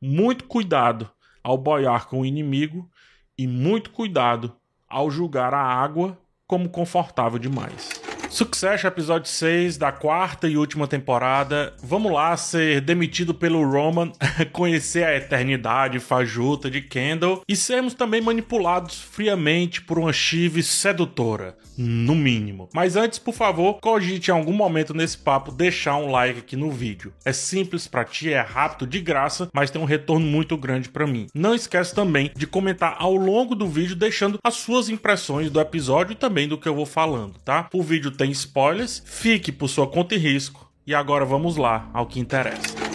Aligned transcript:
muito 0.00 0.44
cuidado 0.44 1.10
ao 1.42 1.58
boiar 1.58 2.08
com 2.08 2.20
o 2.20 2.26
inimigo 2.26 2.88
e 3.36 3.46
muito 3.46 3.90
cuidado 3.90 4.54
ao 4.88 5.10
julgar 5.10 5.54
a 5.54 5.62
água 5.62 6.18
como 6.46 6.68
confortável 6.68 7.38
demais. 7.38 7.99
Succession, 8.30 8.86
episódio 8.86 9.28
6 9.28 9.76
da 9.76 9.90
quarta 9.90 10.46
e 10.46 10.56
última 10.56 10.86
temporada. 10.86 11.74
Vamos 11.82 12.12
lá 12.12 12.36
ser 12.36 12.80
demitido 12.80 13.34
pelo 13.34 13.68
Roman, 13.68 14.12
conhecer 14.52 15.02
a 15.02 15.16
eternidade 15.16 15.98
fajuta 15.98 16.70
de 16.70 16.80
Kendall 16.80 17.42
e 17.48 17.56
sermos 17.56 17.92
também 17.92 18.20
manipulados 18.20 19.00
friamente 19.00 19.82
por 19.82 19.98
uma 19.98 20.12
Shiv 20.12 20.62
sedutora, 20.62 21.56
no 21.76 22.14
mínimo. 22.14 22.68
Mas 22.72 22.94
antes, 22.94 23.18
por 23.18 23.34
favor, 23.34 23.80
cogite 23.80 24.30
em 24.30 24.34
algum 24.34 24.52
momento 24.52 24.94
nesse 24.94 25.18
papo 25.18 25.50
deixar 25.50 25.96
um 25.96 26.10
like 26.12 26.38
aqui 26.38 26.54
no 26.54 26.70
vídeo. 26.70 27.12
É 27.24 27.32
simples 27.32 27.88
para 27.88 28.04
ti, 28.04 28.32
é 28.32 28.40
rápido, 28.40 28.86
de 28.86 29.00
graça, 29.00 29.48
mas 29.52 29.72
tem 29.72 29.82
um 29.82 29.86
retorno 29.86 30.24
muito 30.24 30.56
grande 30.56 30.88
para 30.88 31.06
mim. 31.06 31.26
Não 31.34 31.52
esquece 31.52 31.92
também 31.92 32.30
de 32.36 32.46
comentar 32.46 32.94
ao 32.96 33.16
longo 33.16 33.56
do 33.56 33.66
vídeo 33.66 33.96
deixando 33.96 34.38
as 34.44 34.54
suas 34.54 34.88
impressões 34.88 35.50
do 35.50 35.60
episódio 35.60 36.12
e 36.12 36.16
também 36.16 36.46
do 36.46 36.56
que 36.56 36.68
eu 36.68 36.76
vou 36.76 36.86
falando, 36.86 37.34
tá? 37.44 37.68
O 37.74 37.82
vídeo 37.82 38.19
tem 38.20 38.30
spoilers, 38.32 39.02
fique 39.06 39.50
por 39.50 39.66
sua 39.66 39.86
conta 39.86 40.14
e 40.14 40.18
risco. 40.18 40.70
E 40.86 40.94
agora 40.94 41.24
vamos 41.24 41.56
lá 41.56 41.88
ao 41.94 42.06
que 42.06 42.20
interessa. 42.20 42.89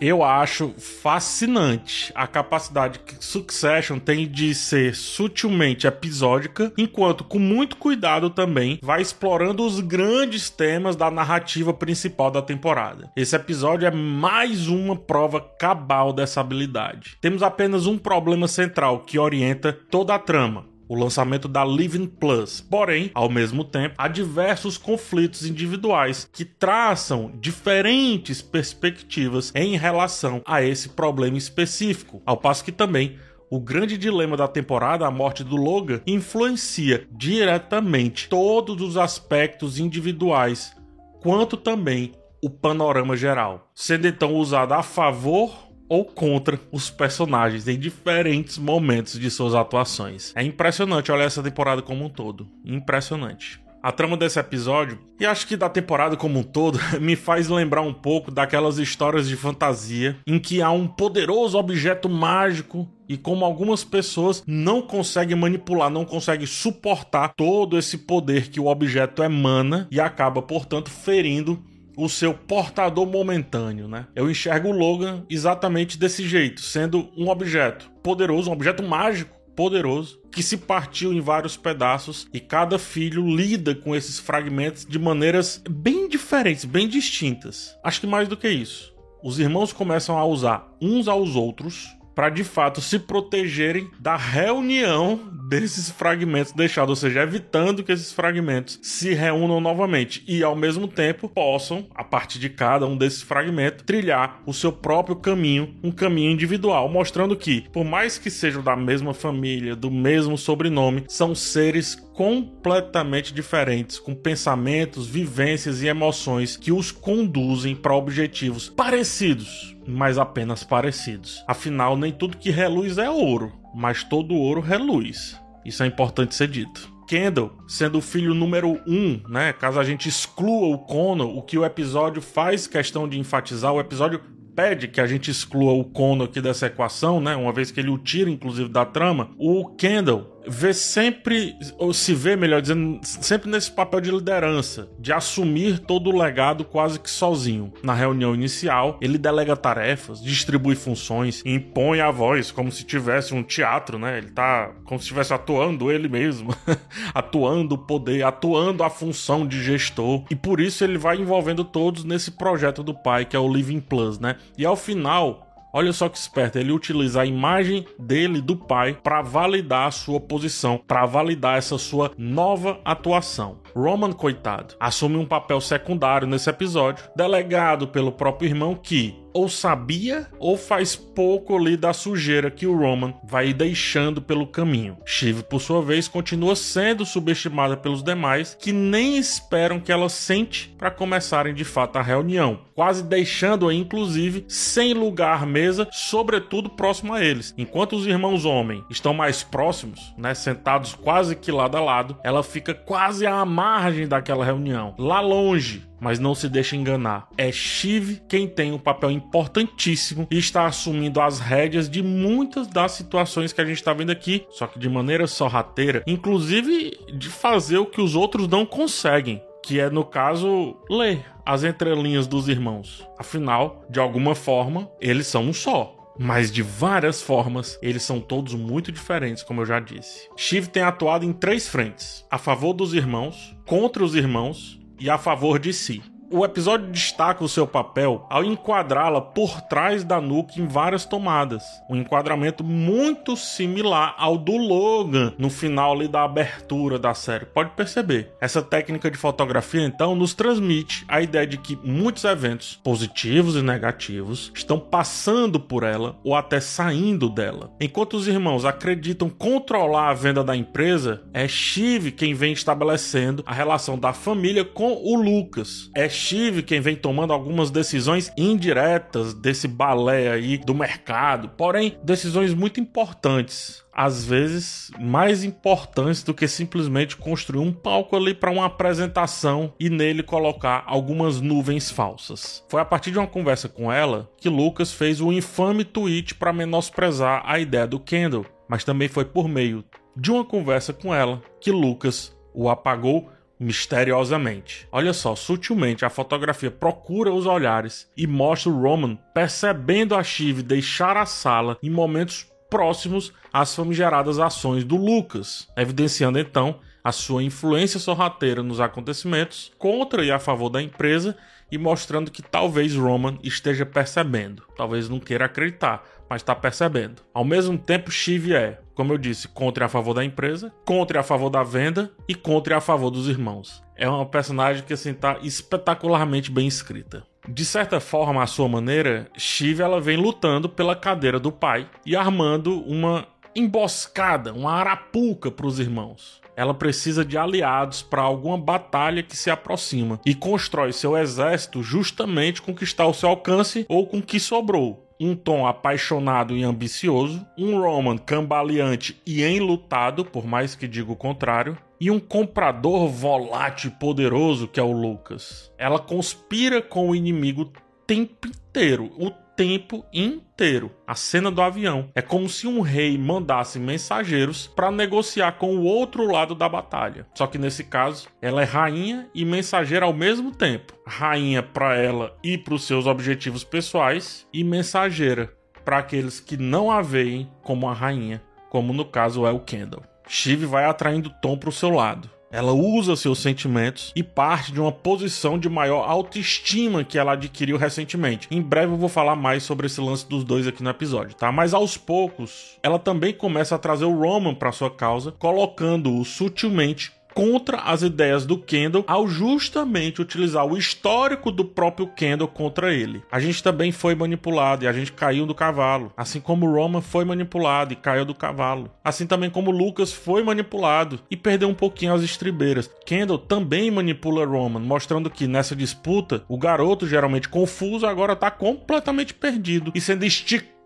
Eu 0.00 0.24
acho 0.24 0.72
fascinante 0.78 2.10
a 2.14 2.26
capacidade 2.26 3.00
que 3.00 3.22
Succession 3.22 3.98
tem 3.98 4.26
de 4.26 4.54
ser 4.54 4.94
sutilmente 4.94 5.86
episódica, 5.86 6.72
enquanto 6.78 7.22
com 7.22 7.38
muito 7.38 7.76
cuidado 7.76 8.30
também 8.30 8.78
vai 8.82 9.02
explorando 9.02 9.64
os 9.64 9.80
grandes 9.80 10.48
temas 10.48 10.96
da 10.96 11.10
narrativa 11.10 11.74
principal 11.74 12.30
da 12.30 12.40
temporada. 12.40 13.10
Esse 13.14 13.36
episódio 13.36 13.86
é 13.86 13.90
mais 13.90 14.68
uma 14.68 14.96
prova 14.96 15.40
cabal 15.40 16.12
dessa 16.12 16.40
habilidade. 16.40 17.18
Temos 17.20 17.42
apenas 17.42 17.86
um 17.86 17.98
problema 17.98 18.48
central 18.48 19.00
que 19.00 19.18
orienta 19.18 19.72
toda 19.72 20.14
a 20.14 20.18
trama 20.18 20.69
o 20.90 20.96
lançamento 20.96 21.46
da 21.46 21.64
Living 21.64 22.06
Plus. 22.06 22.60
Porém, 22.60 23.12
ao 23.14 23.30
mesmo 23.30 23.62
tempo, 23.62 23.94
há 23.96 24.08
diversos 24.08 24.76
conflitos 24.76 25.46
individuais 25.46 26.28
que 26.32 26.44
traçam 26.44 27.30
diferentes 27.38 28.42
perspectivas 28.42 29.52
em 29.54 29.76
relação 29.76 30.42
a 30.44 30.60
esse 30.64 30.88
problema 30.88 31.38
específico, 31.38 32.20
ao 32.26 32.36
passo 32.36 32.64
que 32.64 32.72
também 32.72 33.16
o 33.48 33.60
grande 33.60 33.96
dilema 33.96 34.36
da 34.36 34.48
temporada, 34.48 35.06
a 35.06 35.10
morte 35.12 35.44
do 35.44 35.54
Logan, 35.54 36.00
influencia 36.04 37.06
diretamente 37.12 38.28
todos 38.28 38.82
os 38.82 38.96
aspectos 38.96 39.78
individuais, 39.78 40.74
quanto 41.20 41.56
também 41.56 42.12
o 42.42 42.50
panorama 42.50 43.16
geral, 43.16 43.70
sendo 43.74 44.08
então 44.08 44.34
usado 44.34 44.72
a 44.72 44.82
favor 44.82 45.69
ou 45.90 46.04
contra 46.04 46.58
os 46.70 46.88
personagens 46.88 47.66
em 47.66 47.76
diferentes 47.76 48.56
momentos 48.56 49.18
de 49.18 49.28
suas 49.28 49.56
atuações. 49.56 50.32
É 50.36 50.42
impressionante 50.42 51.10
olhar 51.10 51.24
essa 51.24 51.42
temporada 51.42 51.82
como 51.82 52.04
um 52.04 52.08
todo. 52.08 52.48
Impressionante. 52.64 53.60
A 53.82 53.90
trama 53.90 54.14
desse 54.14 54.38
episódio, 54.38 54.98
e 55.18 55.24
acho 55.24 55.46
que 55.46 55.56
da 55.56 55.68
temporada 55.68 56.14
como 56.14 56.38
um 56.38 56.42
todo, 56.42 56.78
me 57.00 57.16
faz 57.16 57.48
lembrar 57.48 57.80
um 57.80 57.94
pouco 57.94 58.30
daquelas 58.30 58.78
histórias 58.78 59.26
de 59.26 59.36
fantasia 59.36 60.18
em 60.26 60.38
que 60.38 60.60
há 60.60 60.70
um 60.70 60.86
poderoso 60.86 61.58
objeto 61.58 62.08
mágico 62.08 62.86
e 63.08 63.16
como 63.16 63.44
algumas 63.44 63.82
pessoas 63.82 64.44
não 64.46 64.82
conseguem 64.82 65.34
manipular, 65.34 65.90
não 65.90 66.04
conseguem 66.04 66.46
suportar 66.46 67.32
todo 67.34 67.78
esse 67.78 67.98
poder 67.98 68.50
que 68.50 68.60
o 68.60 68.66
objeto 68.66 69.22
emana 69.22 69.88
e 69.90 69.98
acaba, 69.98 70.42
portanto, 70.42 70.90
ferindo 70.90 71.60
o 71.96 72.08
seu 72.08 72.34
portador 72.34 73.06
momentâneo, 73.06 73.88
né? 73.88 74.06
Eu 74.14 74.30
enxergo 74.30 74.68
o 74.68 74.72
Logan 74.76 75.24
exatamente 75.28 75.98
desse 75.98 76.26
jeito, 76.26 76.60
sendo 76.60 77.10
um 77.16 77.28
objeto 77.28 77.90
poderoso, 78.02 78.50
um 78.50 78.52
objeto 78.52 78.82
mágico 78.82 79.38
poderoso 79.54 80.20
que 80.32 80.42
se 80.42 80.56
partiu 80.56 81.12
em 81.12 81.20
vários 81.20 81.56
pedaços 81.56 82.26
e 82.32 82.40
cada 82.40 82.78
filho 82.78 83.26
lida 83.26 83.74
com 83.74 83.94
esses 83.94 84.18
fragmentos 84.18 84.86
de 84.86 84.98
maneiras 84.98 85.62
bem 85.68 86.08
diferentes, 86.08 86.64
bem 86.64 86.88
distintas. 86.88 87.76
Acho 87.84 88.00
que 88.00 88.06
mais 88.06 88.28
do 88.28 88.36
que 88.36 88.48
isso, 88.48 88.94
os 89.22 89.38
irmãos 89.38 89.72
começam 89.72 90.16
a 90.16 90.24
usar 90.24 90.66
uns 90.80 91.08
aos 91.08 91.36
outros 91.36 91.88
para 92.20 92.28
de 92.28 92.44
fato 92.44 92.82
se 92.82 92.98
protegerem 92.98 93.88
da 93.98 94.14
reunião 94.14 95.18
desses 95.48 95.88
fragmentos 95.88 96.52
deixados, 96.52 96.90
ou 96.90 96.96
seja, 96.96 97.22
evitando 97.22 97.82
que 97.82 97.90
esses 97.90 98.12
fragmentos 98.12 98.78
se 98.82 99.14
reúnam 99.14 99.58
novamente. 99.58 100.22
E 100.28 100.44
ao 100.44 100.54
mesmo 100.54 100.86
tempo 100.86 101.30
possam, 101.30 101.86
a 101.94 102.04
partir 102.04 102.38
de 102.38 102.50
cada 102.50 102.86
um 102.86 102.94
desses 102.94 103.22
fragmentos, 103.22 103.84
trilhar 103.86 104.42
o 104.44 104.52
seu 104.52 104.70
próprio 104.70 105.16
caminho, 105.16 105.74
um 105.82 105.90
caminho 105.90 106.30
individual, 106.30 106.90
mostrando 106.90 107.34
que, 107.34 107.62
por 107.72 107.84
mais 107.84 108.18
que 108.18 108.30
sejam 108.30 108.62
da 108.62 108.76
mesma 108.76 109.14
família, 109.14 109.74
do 109.74 109.90
mesmo 109.90 110.36
sobrenome, 110.36 111.04
são 111.08 111.34
seres 111.34 111.96
completamente 112.20 113.32
diferentes, 113.32 113.98
com 113.98 114.14
pensamentos, 114.14 115.06
vivências 115.06 115.80
e 115.80 115.86
emoções 115.86 116.54
que 116.54 116.70
os 116.70 116.92
conduzem 116.92 117.74
para 117.74 117.96
objetivos 117.96 118.68
parecidos, 118.68 119.74
mas 119.88 120.18
apenas 120.18 120.62
parecidos. 120.62 121.42
Afinal, 121.48 121.96
nem 121.96 122.12
tudo 122.12 122.36
que 122.36 122.50
reluz 122.50 122.98
é 122.98 123.08
ouro, 123.08 123.54
mas 123.74 124.04
todo 124.04 124.34
ouro 124.34 124.60
reluz. 124.60 125.40
Isso 125.64 125.82
é 125.82 125.86
importante 125.86 126.34
ser 126.34 126.48
dito. 126.48 126.92
Kendall, 127.08 127.56
sendo 127.66 127.96
o 127.96 128.02
filho 128.02 128.34
número 128.34 128.78
um, 128.86 129.18
né? 129.26 129.54
Caso 129.54 129.80
a 129.80 129.84
gente 129.84 130.06
exclua 130.06 130.74
o 130.74 130.78
Connor, 130.78 131.34
o 131.34 131.40
que 131.40 131.56
o 131.56 131.64
episódio 131.64 132.20
faz 132.20 132.66
questão 132.66 133.08
de 133.08 133.18
enfatizar, 133.18 133.72
o 133.72 133.80
episódio 133.80 134.20
pede 134.54 134.88
que 134.88 135.00
a 135.00 135.06
gente 135.06 135.30
exclua 135.30 135.72
o 135.72 135.84
Connor 135.84 136.26
aqui 136.26 136.38
dessa 136.38 136.66
equação, 136.66 137.18
né? 137.18 137.34
Uma 137.34 137.50
vez 137.50 137.70
que 137.70 137.80
ele 137.80 137.88
o 137.88 137.96
tira, 137.96 138.28
inclusive, 138.28 138.68
da 138.68 138.84
trama. 138.84 139.30
O 139.38 139.74
Kendall 139.74 140.39
vê 140.46 140.72
sempre, 140.72 141.56
ou 141.78 141.92
se 141.92 142.14
vê, 142.14 142.36
melhor 142.36 142.60
dizendo, 142.60 143.00
sempre 143.02 143.50
nesse 143.50 143.70
papel 143.70 144.00
de 144.00 144.10
liderança, 144.10 144.88
de 144.98 145.12
assumir 145.12 145.78
todo 145.78 146.10
o 146.10 146.16
legado 146.16 146.64
quase 146.64 146.98
que 146.98 147.10
sozinho. 147.10 147.72
Na 147.82 147.94
reunião 147.94 148.34
inicial, 148.34 148.98
ele 149.00 149.18
delega 149.18 149.56
tarefas, 149.56 150.22
distribui 150.22 150.74
funções, 150.74 151.42
impõe 151.44 152.00
a 152.00 152.10
voz 152.10 152.50
como 152.50 152.70
se 152.70 152.84
tivesse 152.84 153.34
um 153.34 153.42
teatro, 153.42 153.98
né? 153.98 154.18
Ele 154.18 154.30
tá 154.30 154.72
como 154.84 154.98
se 154.98 155.04
estivesse 155.04 155.32
atuando 155.32 155.90
ele 155.90 156.08
mesmo, 156.08 156.54
atuando 157.14 157.74
o 157.74 157.78
poder, 157.78 158.24
atuando 158.24 158.82
a 158.82 158.90
função 158.90 159.46
de 159.46 159.62
gestor. 159.62 160.24
E 160.30 160.36
por 160.36 160.60
isso 160.60 160.84
ele 160.84 160.98
vai 160.98 161.16
envolvendo 161.16 161.64
todos 161.64 162.04
nesse 162.04 162.30
projeto 162.32 162.82
do 162.82 162.94
pai, 162.94 163.24
que 163.24 163.36
é 163.36 163.38
o 163.38 163.52
Living 163.52 163.80
Plus, 163.80 164.18
né? 164.18 164.36
E 164.56 164.64
ao 164.64 164.76
final, 164.76 165.49
Olha 165.72 165.92
só 165.92 166.08
que 166.08 166.18
esperto, 166.18 166.58
ele 166.58 166.72
utiliza 166.72 167.22
a 167.22 167.26
imagem 167.26 167.86
dele, 167.98 168.40
do 168.40 168.56
pai, 168.56 168.98
para 169.02 169.22
validar 169.22 169.86
a 169.86 169.90
sua 169.90 170.20
posição, 170.20 170.80
para 170.86 171.06
validar 171.06 171.56
essa 171.58 171.78
sua 171.78 172.10
nova 172.18 172.80
atuação. 172.84 173.58
Roman, 173.74 174.12
coitado, 174.12 174.74
assume 174.80 175.16
um 175.16 175.26
papel 175.26 175.60
secundário 175.60 176.26
nesse 176.26 176.50
episódio, 176.50 177.04
delegado 177.14 177.86
pelo 177.86 178.12
próprio 178.12 178.48
irmão 178.48 178.74
que, 178.74 179.16
ou 179.32 179.48
sabia 179.48 180.26
ou 180.38 180.56
faz 180.56 180.96
pouco 180.96 181.56
ali 181.56 181.76
da 181.76 181.92
sujeira 181.92 182.50
que 182.50 182.66
o 182.66 182.76
Roman 182.76 183.14
vai 183.24 183.52
deixando 183.52 184.20
pelo 184.22 184.46
caminho. 184.46 184.96
Shiv, 185.04 185.42
por 185.42 185.60
sua 185.60 185.82
vez, 185.82 186.08
continua 186.08 186.56
sendo 186.56 187.04
subestimada 187.04 187.76
pelos 187.76 188.02
demais 188.02 188.56
que 188.58 188.72
nem 188.72 189.16
esperam 189.16 189.80
que 189.80 189.92
ela 189.92 190.08
sente 190.08 190.74
para 190.78 190.90
começarem 190.90 191.54
de 191.54 191.64
fato 191.64 191.96
a 191.96 192.02
reunião, 192.02 192.60
quase 192.74 193.02
deixando-a 193.02 193.74
inclusive 193.74 194.44
sem 194.48 194.94
lugar 194.94 195.42
à 195.42 195.46
mesa, 195.46 195.88
sobretudo 195.92 196.70
próximo 196.70 197.12
a 197.12 197.24
eles. 197.24 197.54
Enquanto 197.56 197.96
os 197.96 198.06
irmãos 198.06 198.44
homem 198.44 198.84
estão 198.90 199.12
mais 199.12 199.42
próximos, 199.42 200.14
né, 200.16 200.34
sentados 200.34 200.94
quase 200.94 201.36
que 201.36 201.52
lado 201.52 201.76
a 201.76 201.80
lado, 201.80 202.16
ela 202.24 202.42
fica 202.42 202.74
quase 202.74 203.26
à 203.26 203.44
margem 203.44 204.08
daquela 204.08 204.44
reunião, 204.44 204.94
lá 204.98 205.20
longe, 205.20 205.89
mas 206.00 206.18
não 206.18 206.34
se 206.34 206.48
deixe 206.48 206.76
enganar. 206.76 207.28
É 207.36 207.52
Shiv 207.52 208.20
quem 208.28 208.48
tem 208.48 208.72
um 208.72 208.78
papel 208.78 209.10
importantíssimo 209.10 210.26
e 210.30 210.38
está 210.38 210.66
assumindo 210.66 211.20
as 211.20 211.38
rédeas 211.38 211.88
de 211.88 212.02
muitas 212.02 212.66
das 212.66 212.92
situações 212.92 213.52
que 213.52 213.60
a 213.60 213.64
gente 213.64 213.76
está 213.76 213.92
vendo 213.92 214.10
aqui, 214.10 214.46
só 214.50 214.66
que 214.66 214.78
de 214.78 214.88
maneira 214.88 215.26
sorrateira, 215.26 216.02
inclusive 216.06 216.98
de 217.12 217.28
fazer 217.28 217.78
o 217.78 217.86
que 217.86 218.00
os 218.00 218.14
outros 218.14 218.48
não 218.48 218.64
conseguem. 218.64 219.42
Que 219.62 219.78
é, 219.78 219.90
no 219.90 220.04
caso, 220.04 220.74
ler 220.88 221.22
as 221.44 221.64
entrelinhas 221.64 222.26
dos 222.26 222.48
irmãos. 222.48 223.06
Afinal, 223.18 223.84
de 223.90 224.00
alguma 224.00 224.34
forma, 224.34 224.90
eles 225.00 225.26
são 225.26 225.44
um 225.44 225.52
só 225.52 226.00
mas 226.22 226.52
de 226.52 226.60
várias 226.60 227.22
formas, 227.22 227.78
eles 227.80 228.02
são 228.02 228.20
todos 228.20 228.54
muito 228.54 228.92
diferentes, 228.92 229.42
como 229.42 229.62
eu 229.62 229.66
já 229.66 229.80
disse. 229.80 230.28
Shiv 230.36 230.66
tem 230.68 230.82
atuado 230.82 231.24
em 231.24 231.32
três 231.32 231.66
frentes: 231.66 232.26
a 232.30 232.36
favor 232.36 232.74
dos 232.74 232.92
irmãos, 232.92 233.56
contra 233.64 234.04
os 234.04 234.14
irmãos 234.14 234.79
e 235.00 235.08
a 235.08 235.16
favor 235.16 235.58
de 235.58 235.72
si. 235.72 236.02
O 236.32 236.44
episódio 236.44 236.86
destaca 236.86 237.42
o 237.42 237.48
seu 237.48 237.66
papel 237.66 238.24
ao 238.30 238.44
enquadrá-la 238.44 239.20
por 239.20 239.60
trás 239.62 240.04
da 240.04 240.20
nuke 240.20 240.62
em 240.62 240.66
várias 240.68 241.04
tomadas. 241.04 241.64
Um 241.90 241.96
enquadramento 241.96 242.62
muito 242.62 243.36
similar 243.36 244.14
ao 244.16 244.38
do 244.38 244.56
Logan 244.56 245.34
no 245.36 245.50
final 245.50 245.92
ali 245.92 246.06
da 246.06 246.22
abertura 246.22 247.00
da 247.00 247.14
série. 247.14 247.46
Pode 247.46 247.70
perceber. 247.70 248.32
Essa 248.40 248.62
técnica 248.62 249.10
de 249.10 249.18
fotografia 249.18 249.82
então 249.82 250.14
nos 250.14 250.32
transmite 250.32 251.04
a 251.08 251.20
ideia 251.20 251.44
de 251.44 251.56
que 251.56 251.76
muitos 251.82 252.22
eventos, 252.22 252.78
positivos 252.84 253.56
e 253.56 253.62
negativos, 253.62 254.52
estão 254.54 254.78
passando 254.78 255.58
por 255.58 255.82
ela 255.82 256.16
ou 256.22 256.36
até 256.36 256.60
saindo 256.60 257.28
dela. 257.28 257.72
Enquanto 257.80 258.14
os 258.14 258.28
irmãos 258.28 258.64
acreditam 258.64 259.28
controlar 259.28 260.10
a 260.10 260.14
venda 260.14 260.44
da 260.44 260.54
empresa, 260.54 261.24
é 261.34 261.48
Steve 261.48 262.12
quem 262.12 262.34
vem 262.34 262.52
estabelecendo 262.52 263.42
a 263.44 263.52
relação 263.52 263.98
da 263.98 264.12
família 264.12 264.64
com 264.64 264.92
o 264.92 265.20
Lucas. 265.20 265.90
É 265.92 266.08
Steve 266.20 266.62
quem 266.62 266.80
vem 266.80 266.94
tomando 266.94 267.32
algumas 267.32 267.70
decisões 267.70 268.32
indiretas 268.36 269.32
desse 269.34 269.66
balé 269.66 270.30
aí 270.30 270.58
do 270.58 270.74
mercado, 270.74 271.48
porém 271.48 271.96
decisões 272.02 272.52
muito 272.52 272.78
importantes. 272.78 273.82
Às 273.92 274.24
vezes 274.24 274.90
mais 275.00 275.42
importantes 275.42 276.22
do 276.22 276.32
que 276.32 276.46
simplesmente 276.46 277.16
construir 277.16 277.60
um 277.60 277.72
palco 277.72 278.16
ali 278.16 278.32
para 278.32 278.50
uma 278.50 278.66
apresentação 278.66 279.72
e 279.80 279.90
nele 279.90 280.22
colocar 280.22 280.84
algumas 280.86 281.40
nuvens 281.40 281.90
falsas. 281.90 282.64
Foi 282.68 282.80
a 282.80 282.84
partir 282.84 283.10
de 283.10 283.18
uma 283.18 283.26
conversa 283.26 283.68
com 283.68 283.92
ela 283.92 284.30
que 284.38 284.48
Lucas 284.48 284.92
fez 284.92 285.20
o 285.20 285.32
infame 285.32 285.84
tweet 285.84 286.34
para 286.34 286.52
menosprezar 286.52 287.42
a 287.44 287.58
ideia 287.58 287.86
do 287.86 287.98
Kendall, 287.98 288.46
mas 288.68 288.84
também 288.84 289.08
foi 289.08 289.24
por 289.24 289.48
meio 289.48 289.84
de 290.16 290.30
uma 290.30 290.44
conversa 290.44 290.92
com 290.92 291.14
ela 291.14 291.42
que 291.60 291.70
Lucas 291.70 292.36
o 292.54 292.68
apagou 292.68 293.30
misteriosamente. 293.60 294.88
Olha 294.90 295.12
só, 295.12 295.36
sutilmente 295.36 296.04
a 296.04 296.10
fotografia 296.10 296.70
procura 296.70 297.30
os 297.30 297.44
olhares 297.44 298.10
e 298.16 298.26
mostra 298.26 298.70
o 298.70 298.80
Roman 298.80 299.16
percebendo 299.34 300.14
a 300.16 300.24
Shiv 300.24 300.62
deixar 300.62 301.18
a 301.18 301.26
sala 301.26 301.76
em 301.82 301.90
momentos 301.90 302.50
próximos 302.70 303.32
às 303.52 303.74
famigeradas 303.74 304.38
ações 304.38 304.82
do 304.82 304.96
Lucas, 304.96 305.68
evidenciando 305.76 306.38
então 306.38 306.80
a 307.02 307.12
sua 307.12 307.42
influência 307.42 308.00
sorrateira 308.00 308.62
nos 308.62 308.80
acontecimentos 308.80 309.72
contra 309.78 310.24
e 310.24 310.30
a 310.30 310.38
favor 310.38 310.70
da 310.70 310.80
empresa 310.80 311.36
e 311.70 311.78
mostrando 311.78 312.30
que 312.30 312.42
talvez 312.42 312.94
Roman 312.94 313.38
esteja 313.42 313.86
percebendo. 313.86 314.62
Talvez 314.76 315.08
não 315.08 315.20
queira 315.20 315.46
acreditar, 315.46 316.04
mas 316.30 316.42
está 316.42 316.54
percebendo. 316.54 317.22
Ao 317.34 317.44
mesmo 317.44 317.76
tempo, 317.76 318.12
Shiv 318.12 318.54
é, 318.54 318.78
como 318.94 319.12
eu 319.12 319.18
disse, 319.18 319.48
contra 319.48 319.84
e 319.84 319.86
a 319.86 319.88
favor 319.88 320.14
da 320.14 320.24
empresa, 320.24 320.72
contra 320.84 321.18
e 321.18 321.20
a 321.20 321.24
favor 321.24 321.50
da 321.50 321.64
venda 321.64 322.12
e 322.28 322.36
contra 322.36 322.74
e 322.74 322.76
a 322.76 322.80
favor 322.80 323.10
dos 323.10 323.28
irmãos. 323.28 323.82
É 323.96 324.08
uma 324.08 324.24
personagem 324.24 324.84
que 324.84 324.92
assim 324.92 325.10
está 325.10 325.38
espetacularmente 325.42 326.50
bem 326.50 326.68
escrita. 326.68 327.24
De 327.48 327.64
certa 327.64 327.98
forma, 327.98 328.42
à 328.42 328.46
sua 328.46 328.68
maneira, 328.68 329.28
Shiv 329.36 329.80
ela 329.80 330.00
vem 330.00 330.16
lutando 330.16 330.68
pela 330.68 330.94
cadeira 330.94 331.40
do 331.40 331.50
pai 331.50 331.88
e 332.06 332.14
armando 332.14 332.80
uma 332.82 333.26
emboscada, 333.56 334.52
uma 334.52 334.72
arapuca 334.72 335.50
para 335.50 335.66
os 335.66 335.80
irmãos. 335.80 336.40
Ela 336.56 336.74
precisa 336.74 337.24
de 337.24 337.38
aliados 337.38 338.02
para 338.02 338.22
alguma 338.22 338.58
batalha 338.58 339.22
que 339.22 339.36
se 339.36 339.50
aproxima 339.50 340.20
e 340.24 340.34
constrói 340.34 340.92
seu 340.92 341.16
exército 341.16 341.82
justamente 341.82 342.60
com 342.60 342.72
o 342.72 342.74
que 342.74 342.84
está 342.84 343.02
ao 343.02 343.14
seu 343.14 343.30
alcance 343.30 343.86
ou 343.88 344.06
com 344.06 344.18
o 344.18 344.22
que 344.22 344.38
sobrou. 344.38 345.09
Um 345.20 345.34
Tom 345.36 345.66
apaixonado 345.66 346.56
e 346.56 346.64
ambicioso, 346.64 347.46
um 347.58 347.78
Roman 347.78 348.16
cambaleante 348.16 349.20
e 349.26 349.44
enlutado, 349.44 350.24
por 350.24 350.46
mais 350.46 350.74
que 350.74 350.88
diga 350.88 351.12
o 351.12 351.16
contrário, 351.16 351.76
e 352.00 352.10
um 352.10 352.18
comprador 352.18 353.06
volátil 353.06 353.90
e 353.90 354.00
poderoso 354.00 354.66
que 354.66 354.80
é 354.80 354.82
o 354.82 354.92
Lucas. 354.92 355.70
Ela 355.76 355.98
conspira 355.98 356.80
com 356.80 357.10
o 357.10 357.14
inimigo 357.14 357.62
o 357.62 357.72
tempo 358.06 358.48
inteiro. 358.48 359.12
O 359.18 359.30
tempo 359.60 360.06
inteiro. 360.10 360.90
A 361.06 361.14
cena 361.14 361.50
do 361.50 361.60
avião 361.60 362.08
é 362.14 362.22
como 362.22 362.48
se 362.48 362.66
um 362.66 362.80
rei 362.80 363.18
mandasse 363.18 363.78
mensageiros 363.78 364.66
para 364.66 364.90
negociar 364.90 365.52
com 365.58 365.76
o 365.76 365.84
outro 365.84 366.26
lado 366.32 366.54
da 366.54 366.66
batalha. 366.66 367.26
Só 367.34 367.46
que 367.46 367.58
nesse 367.58 367.84
caso, 367.84 368.28
ela 368.40 368.62
é 368.62 368.64
rainha 368.64 369.28
e 369.34 369.44
mensageira 369.44 370.06
ao 370.06 370.14
mesmo 370.14 370.50
tempo. 370.50 370.94
Rainha 371.06 371.62
para 371.62 371.94
ela 371.94 372.34
e 372.42 372.56
para 372.56 372.72
os 372.72 372.84
seus 372.84 373.06
objetivos 373.06 373.62
pessoais 373.62 374.48
e 374.50 374.64
mensageira 374.64 375.52
para 375.84 375.98
aqueles 375.98 376.40
que 376.40 376.56
não 376.56 376.90
a 376.90 377.02
veem 377.02 377.46
como 377.62 377.86
a 377.86 377.92
rainha, 377.92 378.42
como 378.70 378.94
no 378.94 379.04
caso 379.04 379.44
é 379.44 379.50
o 379.50 379.60
Kendall. 379.60 380.04
Shiv 380.26 380.64
vai 380.64 380.86
atraindo 380.86 381.28
Tom 381.42 381.58
para 381.58 381.68
o 381.68 381.72
seu 381.72 381.90
lado. 381.90 382.30
Ela 382.52 382.72
usa 382.72 383.14
seus 383.14 383.38
sentimentos 383.38 384.12
e 384.16 384.24
parte 384.24 384.72
de 384.72 384.80
uma 384.80 384.90
posição 384.90 385.56
de 385.56 385.68
maior 385.68 386.02
autoestima 386.02 387.04
que 387.04 387.16
ela 387.16 387.32
adquiriu 387.32 387.76
recentemente. 387.76 388.48
Em 388.50 388.60
breve 388.60 388.92
eu 388.92 388.96
vou 388.96 389.08
falar 389.08 389.36
mais 389.36 389.62
sobre 389.62 389.86
esse 389.86 390.00
lance 390.00 390.28
dos 390.28 390.42
dois 390.42 390.66
aqui 390.66 390.82
no 390.82 390.90
episódio, 390.90 391.36
tá? 391.36 391.52
Mas 391.52 391.72
aos 391.72 391.96
poucos, 391.96 392.76
ela 392.82 392.98
também 392.98 393.32
começa 393.32 393.76
a 393.76 393.78
trazer 393.78 394.04
o 394.04 394.18
Roman 394.18 394.52
para 394.52 394.72
sua 394.72 394.90
causa, 394.90 395.30
colocando-o 395.30 396.24
sutilmente 396.24 397.12
contra 397.40 397.78
as 397.78 398.02
ideias 398.02 398.44
do 398.44 398.58
Kendall 398.58 399.02
ao 399.06 399.26
justamente 399.26 400.20
utilizar 400.20 400.66
o 400.66 400.76
histórico 400.76 401.50
do 401.50 401.64
próprio 401.64 402.06
Kendall 402.06 402.46
contra 402.46 402.92
ele. 402.92 403.22
A 403.32 403.40
gente 403.40 403.62
também 403.62 403.90
foi 403.90 404.14
manipulado 404.14 404.84
e 404.84 404.86
a 404.86 404.92
gente 404.92 405.10
caiu 405.10 405.46
do 405.46 405.54
cavalo, 405.54 406.12
assim 406.14 406.38
como 406.38 406.70
Roman 406.70 407.00
foi 407.00 407.24
manipulado 407.24 407.94
e 407.94 407.96
caiu 407.96 408.26
do 408.26 408.34
cavalo. 408.34 408.90
Assim 409.02 409.26
também 409.26 409.48
como 409.48 409.70
Lucas 409.70 410.12
foi 410.12 410.44
manipulado 410.44 411.18
e 411.30 411.36
perdeu 411.36 411.70
um 411.70 411.74
pouquinho 411.74 412.12
as 412.12 412.22
estribeiras. 412.22 412.90
Kendall 413.06 413.38
também 413.38 413.90
manipula 413.90 414.44
Roman, 414.44 414.80
mostrando 414.80 415.30
que 415.30 415.46
nessa 415.46 415.74
disputa 415.74 416.44
o 416.46 416.58
garoto 416.58 417.08
geralmente 417.08 417.48
confuso 417.48 418.04
agora 418.04 418.34
está 418.34 418.50
completamente 418.50 419.32
perdido 419.32 419.90
e 419.94 420.00
sendo 420.00 420.26
esticado 420.26 420.79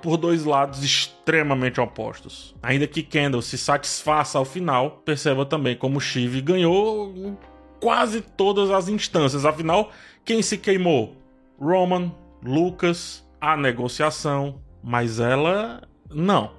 por 0.00 0.16
dois 0.16 0.44
lados 0.44 0.82
extremamente 0.82 1.80
opostos. 1.80 2.54
Ainda 2.62 2.86
que 2.86 3.02
Kendall 3.02 3.42
se 3.42 3.58
satisfaça 3.58 4.38
ao 4.38 4.44
final, 4.44 5.02
perceba 5.04 5.44
também 5.44 5.76
como 5.76 6.00
Shiv 6.00 6.40
ganhou 6.40 7.36
quase 7.80 8.20
todas 8.20 8.70
as 8.70 8.88
instâncias. 8.88 9.44
Afinal, 9.44 9.90
quem 10.24 10.42
se 10.42 10.56
queimou? 10.56 11.16
Roman, 11.60 12.12
Lucas, 12.42 13.26
a 13.40 13.56
negociação, 13.56 14.60
mas 14.82 15.20
ela 15.20 15.82
não. 16.10 16.52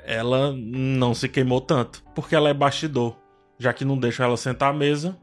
Ela 0.00 0.52
não 0.52 1.14
se 1.14 1.28
queimou 1.28 1.60
tanto, 1.60 2.02
porque 2.14 2.34
ela 2.34 2.48
é 2.48 2.54
bastidor. 2.54 3.16
Já 3.58 3.72
que 3.72 3.84
não 3.84 3.96
deixa 3.96 4.24
ela 4.24 4.36
sentar 4.36 4.70
à 4.70 4.72
mesa, 4.72 5.16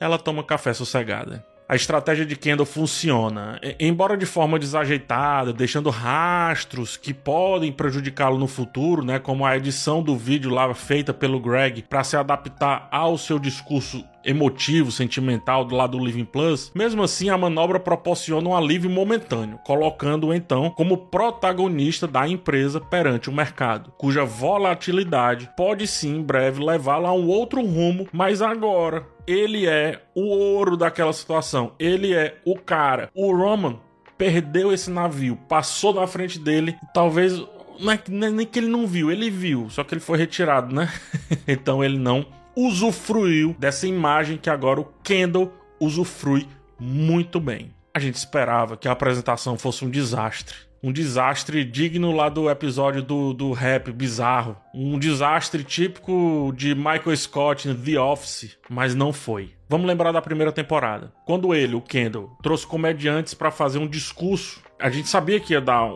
ela 0.00 0.18
toma 0.18 0.42
café 0.42 0.74
sossegada 0.74 1.44
a 1.68 1.74
estratégia 1.74 2.24
de 2.24 2.36
Kendall 2.36 2.66
funciona. 2.66 3.60
Embora 3.78 4.16
de 4.16 4.26
forma 4.26 4.58
desajeitada, 4.58 5.52
deixando 5.52 5.90
rastros 5.90 6.96
que 6.96 7.12
podem 7.12 7.72
prejudicá-lo 7.72 8.38
no 8.38 8.46
futuro, 8.46 9.04
né, 9.04 9.18
como 9.18 9.44
a 9.44 9.56
edição 9.56 10.02
do 10.02 10.16
vídeo 10.16 10.50
lá 10.50 10.72
feita 10.74 11.12
pelo 11.12 11.40
Greg 11.40 11.82
para 11.82 12.04
se 12.04 12.16
adaptar 12.16 12.88
ao 12.90 13.18
seu 13.18 13.38
discurso 13.38 14.04
emotivo, 14.26 14.90
sentimental 14.90 15.64
do 15.64 15.74
lado 15.74 15.96
do 15.96 16.04
Living 16.04 16.24
Plus, 16.24 16.72
mesmo 16.74 17.02
assim 17.02 17.30
a 17.30 17.38
manobra 17.38 17.78
proporciona 17.78 18.48
um 18.48 18.56
alívio 18.56 18.90
momentâneo, 18.90 19.58
colocando-o 19.64 20.34
então 20.34 20.70
como 20.70 20.98
protagonista 20.98 22.06
da 22.06 22.28
empresa 22.28 22.80
perante 22.80 23.30
o 23.30 23.32
mercado, 23.32 23.92
cuja 23.96 24.24
volatilidade 24.24 25.48
pode 25.56 25.86
sim 25.86 26.16
em 26.16 26.22
breve 26.22 26.62
levá-la 26.62 27.10
a 27.10 27.14
um 27.14 27.28
outro 27.28 27.64
rumo, 27.64 28.08
mas 28.12 28.42
agora 28.42 29.06
ele 29.26 29.66
é 29.66 30.02
o 30.14 30.26
ouro 30.26 30.76
daquela 30.76 31.12
situação, 31.12 31.72
ele 31.78 32.12
é 32.14 32.36
o 32.44 32.56
cara. 32.56 33.10
O 33.14 33.34
Roman 33.34 33.78
perdeu 34.18 34.72
esse 34.72 34.90
navio, 34.90 35.36
passou 35.48 35.94
na 35.94 36.06
frente 36.06 36.38
dele, 36.38 36.76
talvez 36.92 37.38
não 37.78 37.92
é, 37.92 38.00
nem 38.08 38.46
que 38.46 38.58
ele 38.58 38.68
não 38.68 38.86
viu, 38.86 39.10
ele 39.10 39.30
viu, 39.30 39.68
só 39.70 39.84
que 39.84 39.94
ele 39.94 40.00
foi 40.00 40.18
retirado, 40.18 40.74
né? 40.74 40.90
então 41.46 41.84
ele 41.84 41.98
não 41.98 42.26
usufruiu 42.56 43.54
dessa 43.58 43.86
imagem 43.86 44.38
que 44.38 44.48
agora 44.48 44.80
o 44.80 44.88
Kendall 45.04 45.52
usufrui 45.78 46.48
muito 46.80 47.38
bem. 47.38 47.74
A 47.94 47.98
gente 47.98 48.14
esperava 48.14 48.76
que 48.76 48.88
a 48.88 48.92
apresentação 48.92 49.58
fosse 49.58 49.84
um 49.84 49.90
desastre. 49.90 50.56
Um 50.82 50.92
desastre 50.92 51.64
digno 51.64 52.12
lá 52.12 52.28
do 52.28 52.48
episódio 52.48 53.02
do, 53.02 53.32
do 53.32 53.52
rap 53.52 53.90
bizarro. 53.90 54.56
Um 54.74 54.98
desastre 54.98 55.64
típico 55.64 56.52
de 56.54 56.74
Michael 56.74 57.16
Scott 57.16 57.68
em 57.68 57.74
The 57.74 57.98
Office, 57.98 58.56
mas 58.68 58.94
não 58.94 59.12
foi. 59.12 59.54
Vamos 59.68 59.86
lembrar 59.86 60.12
da 60.12 60.22
primeira 60.22 60.52
temporada. 60.52 61.12
Quando 61.26 61.54
ele, 61.54 61.74
o 61.74 61.80
Kendall, 61.80 62.36
trouxe 62.42 62.66
comediantes 62.66 63.34
para 63.34 63.50
fazer 63.50 63.78
um 63.78 63.88
discurso. 63.88 64.62
A 64.78 64.90
gente 64.90 65.08
sabia 65.08 65.40
que 65.40 65.54
ia 65.54 65.60
dar. 65.60 65.90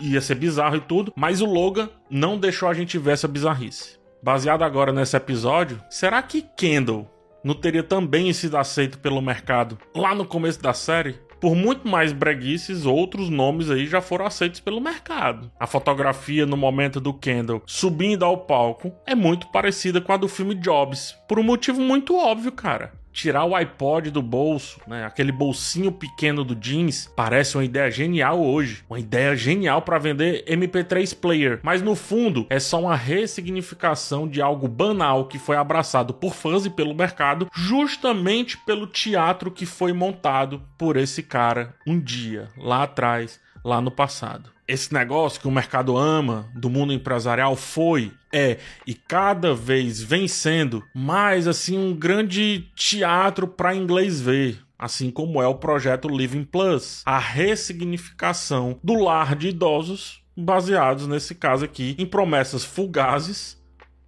ia 0.00 0.20
ser 0.20 0.34
bizarro 0.34 0.76
e 0.76 0.80
tudo, 0.80 1.12
mas 1.14 1.40
o 1.40 1.46
Logan 1.46 1.88
não 2.10 2.38
deixou 2.38 2.68
a 2.68 2.74
gente 2.74 2.98
ver 2.98 3.12
essa 3.12 3.28
bizarrice 3.28 4.01
baseado 4.22 4.62
agora 4.62 4.92
nesse 4.92 5.16
episódio, 5.16 5.82
será 5.90 6.22
que 6.22 6.42
Kendall 6.56 7.10
não 7.42 7.54
teria 7.54 7.82
também 7.82 8.32
sido 8.32 8.56
aceito 8.56 8.98
pelo 8.98 9.20
mercado 9.20 9.76
lá 9.94 10.14
no 10.14 10.24
começo 10.24 10.62
da 10.62 10.72
série? 10.72 11.18
Por 11.40 11.56
muito 11.56 11.88
mais 11.88 12.12
breguices, 12.12 12.86
outros 12.86 13.28
nomes 13.28 13.68
aí 13.68 13.84
já 13.84 14.00
foram 14.00 14.24
aceitos 14.24 14.60
pelo 14.60 14.80
mercado. 14.80 15.50
A 15.58 15.66
fotografia 15.66 16.46
no 16.46 16.56
momento 16.56 17.00
do 17.00 17.12
Kendall 17.12 17.60
subindo 17.66 18.24
ao 18.24 18.38
palco 18.38 18.92
é 19.04 19.14
muito 19.16 19.48
parecida 19.48 20.00
com 20.00 20.12
a 20.12 20.16
do 20.16 20.28
filme 20.28 20.54
Jobs, 20.54 21.16
por 21.26 21.40
um 21.40 21.42
motivo 21.42 21.80
muito 21.80 22.16
óbvio, 22.16 22.52
cara. 22.52 22.92
Tirar 23.12 23.44
o 23.44 23.54
iPod 23.54 24.10
do 24.10 24.22
bolso, 24.22 24.80
né, 24.86 25.04
aquele 25.04 25.30
bolsinho 25.30 25.92
pequeno 25.92 26.44
do 26.44 26.54
jeans, 26.54 27.10
parece 27.14 27.56
uma 27.56 27.64
ideia 27.64 27.90
genial 27.90 28.42
hoje, 28.42 28.84
uma 28.88 28.98
ideia 28.98 29.36
genial 29.36 29.82
para 29.82 29.98
vender 29.98 30.44
MP3 30.46 31.14
player, 31.14 31.60
mas 31.62 31.82
no 31.82 31.94
fundo 31.94 32.46
é 32.48 32.58
só 32.58 32.80
uma 32.80 32.96
ressignificação 32.96 34.26
de 34.26 34.40
algo 34.40 34.66
banal 34.66 35.26
que 35.26 35.38
foi 35.38 35.56
abraçado 35.56 36.14
por 36.14 36.34
fãs 36.34 36.64
e 36.64 36.70
pelo 36.70 36.94
mercado, 36.94 37.48
justamente 37.52 38.56
pelo 38.58 38.86
teatro 38.86 39.50
que 39.50 39.66
foi 39.66 39.92
montado 39.92 40.62
por 40.78 40.96
esse 40.96 41.22
cara 41.22 41.74
um 41.86 42.00
dia 42.00 42.48
lá 42.56 42.84
atrás, 42.84 43.40
lá 43.64 43.80
no 43.80 43.90
passado. 43.90 44.50
Esse 44.66 44.94
negócio 44.94 45.40
que 45.40 45.48
o 45.48 45.50
mercado 45.50 45.96
ama 45.96 46.48
do 46.54 46.70
mundo 46.70 46.92
empresarial 46.92 47.56
foi, 47.56 48.12
é 48.32 48.58
e 48.86 48.94
cada 48.94 49.54
vez 49.54 50.02
vem 50.02 50.26
sendo 50.26 50.82
mais 50.94 51.46
assim 51.46 51.76
um 51.76 51.94
grande 51.94 52.70
teatro 52.74 53.46
para 53.46 53.74
inglês 53.74 54.20
ver. 54.20 54.60
Assim 54.78 55.12
como 55.12 55.40
é 55.40 55.46
o 55.46 55.54
projeto 55.54 56.08
Living 56.08 56.42
Plus, 56.42 57.02
a 57.06 57.16
ressignificação 57.16 58.80
do 58.82 58.94
lar 58.94 59.36
de 59.36 59.50
idosos, 59.50 60.20
baseados 60.36 61.06
nesse 61.06 61.36
caso 61.36 61.64
aqui 61.64 61.94
em 61.98 62.06
promessas 62.06 62.64
fugazes, 62.64 63.62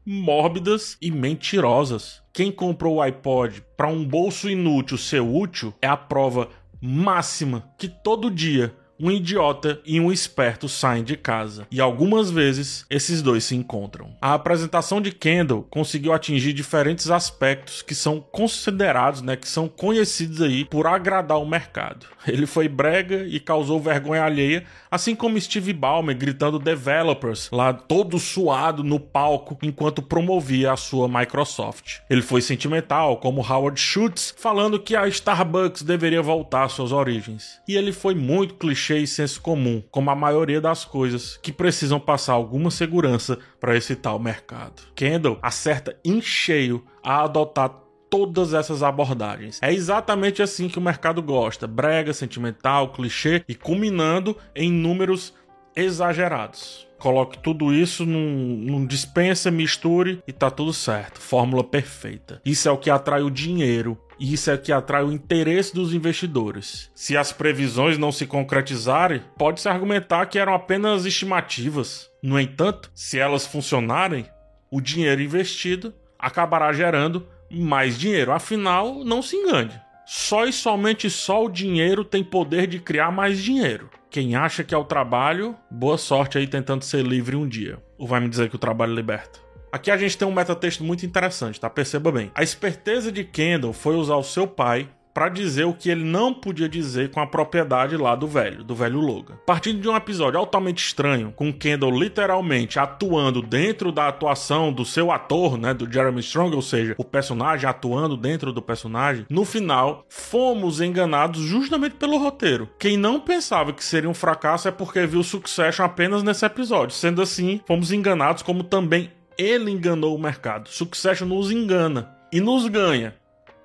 mórbidas 0.04 0.96
e 1.00 1.12
mentirosas. 1.12 2.20
Quem 2.32 2.50
comprou 2.50 2.96
o 2.96 3.00
iPod 3.00 3.62
para 3.76 3.86
um 3.86 4.04
bolso 4.04 4.50
inútil 4.50 4.98
ser 4.98 5.20
útil 5.20 5.72
é 5.80 5.86
a 5.86 5.96
prova 5.96 6.48
máxima 6.80 7.72
que 7.78 7.88
todo 7.88 8.30
dia 8.30 8.74
um 8.98 9.10
idiota 9.10 9.80
e 9.84 10.00
um 10.00 10.12
esperto 10.12 10.68
saem 10.68 11.02
de 11.02 11.16
casa, 11.16 11.66
e 11.70 11.80
algumas 11.80 12.30
vezes 12.30 12.86
esses 12.88 13.20
dois 13.20 13.44
se 13.44 13.56
encontram. 13.56 14.14
A 14.20 14.34
apresentação 14.34 15.00
de 15.00 15.10
Kendall 15.10 15.66
conseguiu 15.70 16.12
atingir 16.12 16.52
diferentes 16.52 17.10
aspectos 17.10 17.82
que 17.82 17.94
são 17.94 18.20
considerados, 18.20 19.20
né, 19.20 19.36
que 19.36 19.48
são 19.48 19.68
conhecidos 19.68 20.40
aí 20.40 20.64
por 20.64 20.86
agradar 20.86 21.40
o 21.40 21.46
mercado. 21.46 22.06
Ele 22.26 22.46
foi 22.46 22.68
brega 22.68 23.24
e 23.26 23.38
causou 23.40 23.80
vergonha 23.80 24.24
alheia, 24.24 24.64
assim 24.90 25.14
como 25.14 25.40
Steve 25.40 25.72
Ballmer 25.72 26.16
gritando 26.16 26.58
developers 26.58 27.50
lá 27.52 27.72
todo 27.72 28.18
suado 28.18 28.82
no 28.82 28.98
palco 28.98 29.58
enquanto 29.62 30.00
promovia 30.00 30.72
a 30.72 30.76
sua 30.76 31.08
Microsoft. 31.08 31.98
Ele 32.08 32.22
foi 32.22 32.40
sentimental, 32.40 33.18
como 33.18 33.40
Howard 33.40 33.78
Schultz 33.78 34.34
falando 34.38 34.80
que 34.80 34.96
a 34.96 35.06
Starbucks 35.08 35.82
deveria 35.82 36.22
voltar 36.22 36.64
às 36.64 36.72
suas 36.72 36.92
origens. 36.92 37.60
E 37.68 37.76
ele 37.76 37.92
foi 37.92 38.14
muito 38.14 38.54
clichê 38.54 38.83
clichê 38.84 38.98
e 38.98 39.06
senso 39.06 39.40
comum, 39.40 39.82
como 39.90 40.10
a 40.10 40.14
maioria 40.14 40.60
das 40.60 40.84
coisas 40.84 41.38
que 41.42 41.52
precisam 41.52 41.98
passar 41.98 42.34
alguma 42.34 42.70
segurança 42.70 43.38
para 43.58 43.76
esse 43.76 43.96
tal 43.96 44.18
mercado. 44.18 44.82
Kendall 44.94 45.38
acerta 45.40 45.96
em 46.04 46.20
cheio 46.20 46.84
a 47.02 47.22
adotar 47.22 47.70
todas 48.10 48.52
essas 48.52 48.82
abordagens. 48.82 49.58
É 49.62 49.72
exatamente 49.72 50.42
assim 50.42 50.68
que 50.68 50.78
o 50.78 50.82
mercado 50.82 51.22
gosta: 51.22 51.66
brega, 51.66 52.12
sentimental, 52.12 52.92
clichê 52.92 53.42
e 53.48 53.54
culminando 53.54 54.36
em 54.54 54.70
números 54.70 55.32
exagerados. 55.74 56.86
Coloque 56.98 57.38
tudo 57.38 57.74
isso 57.74 58.06
num, 58.06 58.56
num 58.56 58.86
dispensa, 58.86 59.50
misture 59.50 60.22
e 60.26 60.32
tá 60.32 60.50
tudo 60.50 60.72
certo. 60.72 61.20
Fórmula 61.20 61.62
perfeita. 61.62 62.40
Isso 62.44 62.66
é 62.66 62.72
o 62.72 62.78
que 62.78 62.88
atrai 62.88 63.22
o 63.22 63.30
dinheiro 63.30 63.98
e 64.18 64.32
isso 64.32 64.50
é 64.50 64.56
que 64.56 64.72
atrai 64.72 65.02
o 65.02 65.12
interesse 65.12 65.74
dos 65.74 65.92
investidores. 65.92 66.90
Se 66.94 67.16
as 67.16 67.32
previsões 67.32 67.98
não 67.98 68.12
se 68.12 68.26
concretizarem, 68.26 69.22
pode-se 69.36 69.68
argumentar 69.68 70.26
que 70.26 70.38
eram 70.38 70.54
apenas 70.54 71.04
estimativas. 71.04 72.10
No 72.22 72.38
entanto, 72.38 72.90
se 72.94 73.18
elas 73.18 73.46
funcionarem, 73.46 74.26
o 74.70 74.80
dinheiro 74.80 75.22
investido 75.22 75.94
acabará 76.18 76.72
gerando 76.72 77.26
mais 77.50 77.98
dinheiro. 77.98 78.32
Afinal, 78.32 79.04
não 79.04 79.22
se 79.22 79.36
engane. 79.36 79.72
Só 80.06 80.44
e 80.46 80.52
somente 80.52 81.08
só 81.08 81.44
o 81.44 81.50
dinheiro 81.50 82.04
tem 82.04 82.22
poder 82.22 82.66
de 82.66 82.78
criar 82.78 83.10
mais 83.10 83.38
dinheiro. 83.38 83.90
Quem 84.10 84.36
acha 84.36 84.62
que 84.62 84.74
é 84.74 84.78
o 84.78 84.84
trabalho, 84.84 85.56
boa 85.70 85.98
sorte 85.98 86.38
aí 86.38 86.46
tentando 86.46 86.84
ser 86.84 87.04
livre 87.04 87.36
um 87.36 87.48
dia. 87.48 87.82
Ou 87.98 88.06
vai 88.06 88.20
me 88.20 88.28
dizer 88.28 88.48
que 88.48 88.56
o 88.56 88.60
trabalho 88.60 88.94
liberta? 88.94 89.43
Aqui 89.74 89.90
a 89.90 89.96
gente 89.96 90.16
tem 90.16 90.28
um 90.28 90.32
metatexto 90.32 90.84
muito 90.84 91.04
interessante, 91.04 91.58
tá? 91.58 91.68
Perceba 91.68 92.12
bem. 92.12 92.30
A 92.32 92.44
esperteza 92.44 93.10
de 93.10 93.24
Kendall 93.24 93.72
foi 93.72 93.96
usar 93.96 94.14
o 94.14 94.22
seu 94.22 94.46
pai 94.46 94.88
para 95.12 95.28
dizer 95.28 95.64
o 95.64 95.74
que 95.74 95.90
ele 95.90 96.04
não 96.04 96.32
podia 96.32 96.68
dizer 96.68 97.10
com 97.10 97.18
a 97.18 97.26
propriedade 97.26 97.96
lá 97.96 98.14
do 98.14 98.28
velho, 98.28 98.62
do 98.62 98.72
velho 98.72 99.00
Logan. 99.00 99.34
Partindo 99.44 99.80
de 99.80 99.88
um 99.88 99.96
episódio 99.96 100.38
altamente 100.38 100.84
estranho, 100.84 101.32
com 101.34 101.52
Kendall 101.52 101.90
literalmente 101.90 102.78
atuando 102.78 103.42
dentro 103.42 103.90
da 103.90 104.06
atuação 104.06 104.72
do 104.72 104.84
seu 104.84 105.10
ator, 105.10 105.58
né, 105.58 105.74
do 105.74 105.92
Jeremy 105.92 106.20
Strong, 106.20 106.54
ou 106.54 106.62
seja, 106.62 106.94
o 106.96 107.04
personagem 107.04 107.68
atuando 107.68 108.16
dentro 108.16 108.52
do 108.52 108.62
personagem, 108.62 109.26
no 109.28 109.44
final 109.44 110.04
fomos 110.08 110.80
enganados 110.80 111.42
justamente 111.42 111.96
pelo 111.96 112.16
roteiro. 112.16 112.68
Quem 112.78 112.96
não 112.96 113.18
pensava 113.18 113.72
que 113.72 113.84
seria 113.84 114.08
um 114.08 114.14
fracasso 114.14 114.68
é 114.68 114.70
porque 114.70 115.04
viu 115.04 115.24
Succession 115.24 115.84
apenas 115.84 116.22
nesse 116.22 116.46
episódio. 116.46 116.94
Sendo 116.94 117.20
assim, 117.20 117.60
fomos 117.66 117.90
enganados 117.90 118.40
como 118.40 118.62
também 118.62 119.10
ele 119.38 119.70
enganou 119.70 120.14
o 120.14 120.20
mercado. 120.20 120.68
Succession 120.68 121.26
nos 121.26 121.50
engana 121.50 122.16
e 122.32 122.40
nos 122.40 122.66
ganha, 122.66 123.14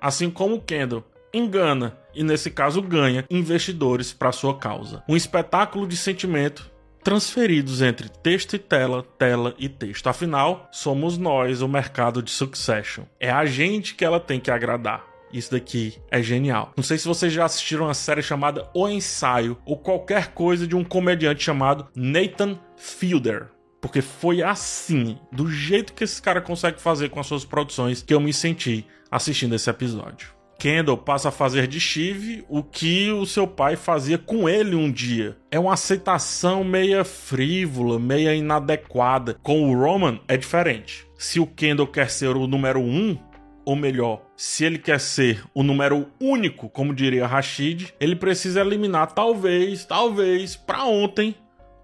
assim 0.00 0.30
como 0.30 0.60
Kendall 0.60 1.04
engana 1.32 1.96
e, 2.14 2.22
nesse 2.22 2.50
caso, 2.50 2.82
ganha 2.82 3.24
investidores 3.30 4.12
para 4.12 4.32
sua 4.32 4.58
causa. 4.58 5.02
Um 5.08 5.16
espetáculo 5.16 5.86
de 5.86 5.96
sentimento 5.96 6.70
transferidos 7.02 7.80
entre 7.80 8.08
texto 8.08 8.54
e 8.54 8.58
tela, 8.58 9.02
tela 9.16 9.54
e 9.58 9.68
texto. 9.68 10.06
Afinal, 10.06 10.68
somos 10.70 11.16
nós 11.16 11.62
o 11.62 11.68
mercado 11.68 12.22
de 12.22 12.30
Succession. 12.30 13.04
É 13.18 13.30
a 13.30 13.46
gente 13.46 13.94
que 13.94 14.04
ela 14.04 14.20
tem 14.20 14.38
que 14.38 14.50
agradar. 14.50 15.08
Isso 15.32 15.52
daqui 15.52 15.94
é 16.10 16.20
genial. 16.20 16.72
Não 16.76 16.82
sei 16.82 16.98
se 16.98 17.06
vocês 17.06 17.32
já 17.32 17.44
assistiram 17.44 17.84
uma 17.86 17.94
série 17.94 18.20
chamada 18.20 18.68
O 18.74 18.88
Ensaio 18.88 19.56
ou 19.64 19.78
qualquer 19.78 20.34
coisa 20.34 20.66
de 20.66 20.74
um 20.74 20.82
comediante 20.82 21.42
chamado 21.42 21.86
Nathan 21.94 22.58
Fielder. 22.76 23.48
Porque 23.80 24.02
foi 24.02 24.42
assim, 24.42 25.18
do 25.32 25.50
jeito 25.50 25.94
que 25.94 26.04
esse 26.04 26.20
cara 26.20 26.40
consegue 26.40 26.80
fazer 26.80 27.08
com 27.08 27.18
as 27.18 27.26
suas 27.26 27.44
produções, 27.44 28.02
que 28.02 28.12
eu 28.12 28.20
me 28.20 28.32
senti 28.32 28.86
assistindo 29.10 29.54
esse 29.54 29.70
episódio. 29.70 30.40
Kendall 30.60 30.98
passa 30.98 31.30
a 31.30 31.32
fazer 31.32 31.66
de 31.66 31.80
Steve 31.80 32.44
o 32.46 32.62
que 32.62 33.10
o 33.10 33.24
seu 33.24 33.46
pai 33.46 33.76
fazia 33.76 34.18
com 34.18 34.46
ele 34.46 34.76
um 34.76 34.92
dia. 34.92 35.38
É 35.50 35.58
uma 35.58 35.72
aceitação 35.72 36.62
meia 36.62 37.02
frívola, 37.02 37.98
meia 37.98 38.34
inadequada. 38.34 39.38
Com 39.42 39.70
o 39.70 39.74
Roman 39.74 40.20
é 40.28 40.36
diferente. 40.36 41.06
Se 41.16 41.40
o 41.40 41.46
Kendall 41.46 41.86
quer 41.86 42.10
ser 42.10 42.36
o 42.36 42.46
número 42.46 42.78
um, 42.78 43.18
ou 43.64 43.74
melhor, 43.74 44.22
se 44.36 44.64
ele 44.64 44.78
quer 44.78 45.00
ser 45.00 45.42
o 45.54 45.62
número 45.62 46.08
único, 46.20 46.68
como 46.68 46.94
diria 46.94 47.26
Rashid, 47.26 47.94
ele 47.98 48.14
precisa 48.14 48.60
eliminar 48.60 49.12
talvez, 49.12 49.86
talvez, 49.86 50.56
para 50.56 50.84
ontem 50.84 51.34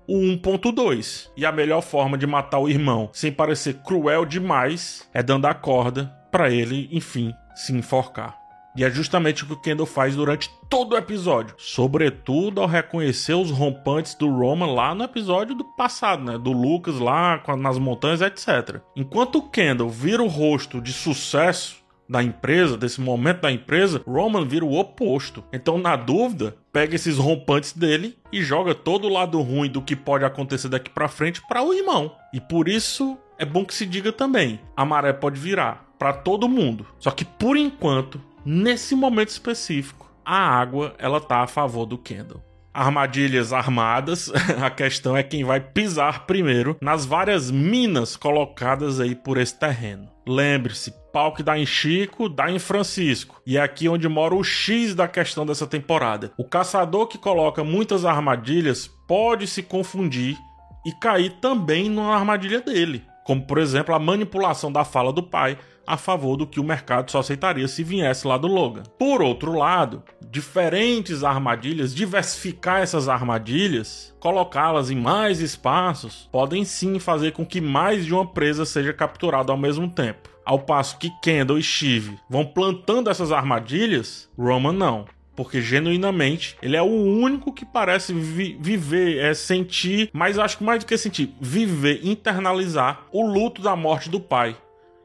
o 0.07 0.19
1.2. 0.19 1.31
E 1.37 1.45
a 1.45 1.53
melhor 1.53 1.81
forma 1.81 2.17
de 2.17 2.27
matar 2.27 2.59
o 2.59 2.69
irmão 2.69 3.11
sem 3.13 3.33
parecer 3.33 3.75
cruel 3.85 4.25
demais 4.25 5.09
é 5.13 5.23
dando 5.23 5.47
a 5.47 5.55
corda 5.55 6.13
para 6.31 6.51
ele, 6.51 6.89
enfim, 6.93 7.33
se 7.55 7.73
enforcar. 7.73 8.47
E 8.77 8.85
é 8.85 8.91
justamente 8.91 9.43
o 9.43 9.47
que 9.47 9.55
o 9.55 9.61
Kendall 9.61 9.87
faz 9.87 10.15
durante 10.15 10.51
todo 10.69 10.93
o 10.93 10.99
episódio. 10.99 11.55
Sobretudo 11.57 12.61
ao 12.61 12.67
reconhecer 12.67 13.33
os 13.33 13.51
rompantes 13.51 14.15
do 14.15 14.29
Roman 14.29 14.67
lá 14.67 14.95
no 14.95 15.03
episódio 15.03 15.55
do 15.55 15.65
passado, 15.65 16.23
né? 16.23 16.37
Do 16.37 16.53
Lucas 16.53 16.99
lá 16.99 17.43
nas 17.57 17.79
montanhas, 17.79 18.21
etc. 18.21 18.83
Enquanto 18.95 19.37
o 19.37 19.49
Kendall 19.49 19.89
vira 19.89 20.23
o 20.23 20.29
rosto 20.29 20.79
de 20.83 20.93
sucesso 20.93 21.86
da 22.09 22.23
empresa, 22.23 22.77
desse 22.77 23.01
momento 23.01 23.43
da 23.43 23.53
empresa, 23.53 24.03
Roman 24.07 24.47
vira 24.47 24.65
o 24.65 24.79
oposto. 24.79 25.45
Então, 25.53 25.79
na 25.79 25.97
dúvida, 25.97 26.57
pega 26.73 26.95
esses 26.95 27.19
rompantes 27.19 27.73
dele 27.73 28.17
e 28.33 28.43
joga 28.43 28.75
todo 28.75 29.07
o 29.07 29.13
lado 29.13 29.41
ruim 29.41 29.69
do 29.69 29.83
que 29.83 29.97
pode 29.97 30.25
acontecer 30.25 30.69
daqui 30.69 30.91
para 30.91 31.09
frente 31.09 31.43
para 31.49 31.63
o 31.63 31.73
irmão. 31.73 32.15
E 32.33 32.41
por 32.41 32.69
isso 32.69 33.19
é 33.39 33.45
bom 33.45 33.65
que 33.65 33.75
se 33.75 33.85
diga 33.87 34.13
também, 34.13 34.61
a 34.77 34.85
maré 34.85 35.13
pode 35.13 35.39
virar 35.39 35.87
para 35.99 36.13
todo 36.13 36.49
mundo. 36.49 36.87
Só 36.99 37.11
que 37.11 37.25
por 37.25 37.57
enquanto 37.57 38.21
Nesse 38.49 38.95
momento 38.95 39.31
específico, 39.31 40.09
a 40.25 40.39
água 40.39 40.95
ela 40.99 41.21
tá 41.21 41.39
a 41.39 41.49
favor 41.49 41.85
do 41.85 41.99
Kendall. 41.99 42.41
Armadilhas 42.73 43.53
armadas, 43.53 44.31
a 44.63 44.71
questão 44.71 45.17
é 45.17 45.23
quem 45.25 45.43
vai 45.43 45.59
pisar 45.59 46.27
primeiro 46.27 46.77
nas 46.81 47.05
várias 47.05 47.51
minas 47.51 48.15
colocadas 48.15 49.01
aí 49.01 49.17
por 49.17 49.37
esse 49.37 49.59
terreno. 49.59 50.09
Lembre-se, 50.29 50.93
pau 51.13 51.33
que 51.33 51.43
dá 51.43 51.57
em 51.57 51.65
Chico, 51.65 52.29
dá 52.29 52.51
em 52.51 52.59
Francisco. 52.59 53.41
E 53.47 53.57
é 53.57 53.61
aqui 53.61 53.89
onde 53.89 54.09
mora 54.09 54.35
o 54.35 54.43
X 54.43 54.95
da 54.95 55.07
questão 55.07 55.47
dessa 55.47 55.67
temporada. 55.67 56.33
O 56.37 56.45
caçador 56.45 57.07
que 57.07 57.17
coloca 57.17 57.63
muitas 57.63 58.05
armadilhas 58.05 58.89
pode 59.07 59.47
se 59.47 59.63
confundir 59.63 60.37
e 60.85 60.93
cair 60.93 61.31
também 61.41 61.89
numa 61.89 62.17
armadilha 62.17 62.61
dele. 62.61 63.05
Como, 63.25 63.47
por 63.47 63.59
exemplo, 63.59 63.95
a 63.95 63.99
manipulação 63.99 64.71
da 64.71 64.85
fala 64.85 65.13
do 65.13 65.23
pai 65.23 65.59
a 65.87 65.97
favor 65.97 66.37
do 66.37 66.47
que 66.47 66.59
o 66.59 66.65
mercado 66.65 67.11
só 67.11 67.21
aceitaria 67.21 67.69
se 67.69 67.85
viesse 67.85 68.27
lá 68.27 68.37
do 68.37 68.47
Logan. 68.47 68.83
Por 68.99 69.23
outro 69.23 69.53
lado, 69.53 70.03
diferentes 70.31 71.23
armadilhas, 71.23 71.95
diversificar 71.95 72.83
essas 72.83 73.09
armadilhas, 73.09 74.15
colocá-las 74.19 74.91
em 74.91 74.97
mais 74.97 75.41
espaços, 75.41 76.29
podem 76.33 76.65
sim 76.65 76.99
fazer 76.99 77.33
com 77.33 77.47
que 77.47 77.61
mais 77.61 78.05
de 78.05 78.13
uma 78.13 78.27
presa 78.27 78.65
seja 78.65 78.93
capturada 78.93 79.53
ao 79.53 79.59
mesmo 79.59 79.89
tempo. 79.89 80.29
Ao 80.45 80.59
passo 80.59 80.99
que 80.99 81.11
Kendall 81.23 81.59
e 81.59 81.63
Shiv 81.63 82.17
vão 82.29 82.45
plantando 82.45 83.11
essas 83.11 83.33
armadilhas, 83.33 84.29
Roman 84.39 84.73
não 84.73 85.07
porque 85.37 85.61
genuinamente 85.61 86.57
ele 86.63 86.77
é 86.77 86.83
o 86.83 86.87
único 86.87 87.53
que 87.53 87.67
parece 87.67 88.13
vi 88.13 88.57
viver, 88.59 89.19
é 89.19 89.35
sentir, 89.35 90.09
mas 90.13 90.39
acho 90.39 90.59
que 90.59 90.65
mais 90.65 90.83
do 90.83 90.87
que 90.87 90.97
sentir, 90.97 91.35
viver, 91.39 92.01
internalizar 92.03 93.03
o 93.13 93.25
luto 93.25 93.61
da 93.61 93.77
morte 93.77 94.09
do 94.09 94.19
pai. 94.19 94.57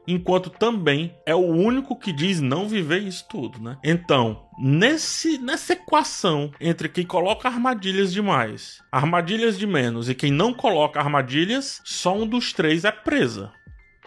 Enquanto 0.06 0.50
também 0.50 1.14
é 1.26 1.34
o 1.34 1.46
único 1.46 1.96
que 1.96 2.12
diz 2.12 2.40
não 2.40 2.68
viver 2.68 3.02
isso 3.02 3.24
tudo, 3.28 3.60
né? 3.60 3.78
Então, 3.84 4.46
nesse 4.58 5.38
nessa 5.38 5.74
equação 5.74 6.50
entre 6.60 6.88
quem 6.88 7.06
coloca 7.06 7.48
armadilhas 7.48 8.12
demais, 8.12 8.82
armadilhas 8.90 9.58
de 9.58 9.66
menos 9.66 10.08
e 10.08 10.14
quem 10.14 10.30
não 10.30 10.52
coloca 10.52 10.98
armadilhas, 10.98 11.80
só 11.84 12.16
um 12.16 12.26
dos 12.26 12.52
três 12.52 12.84
é 12.84 12.92
presa 12.92 13.52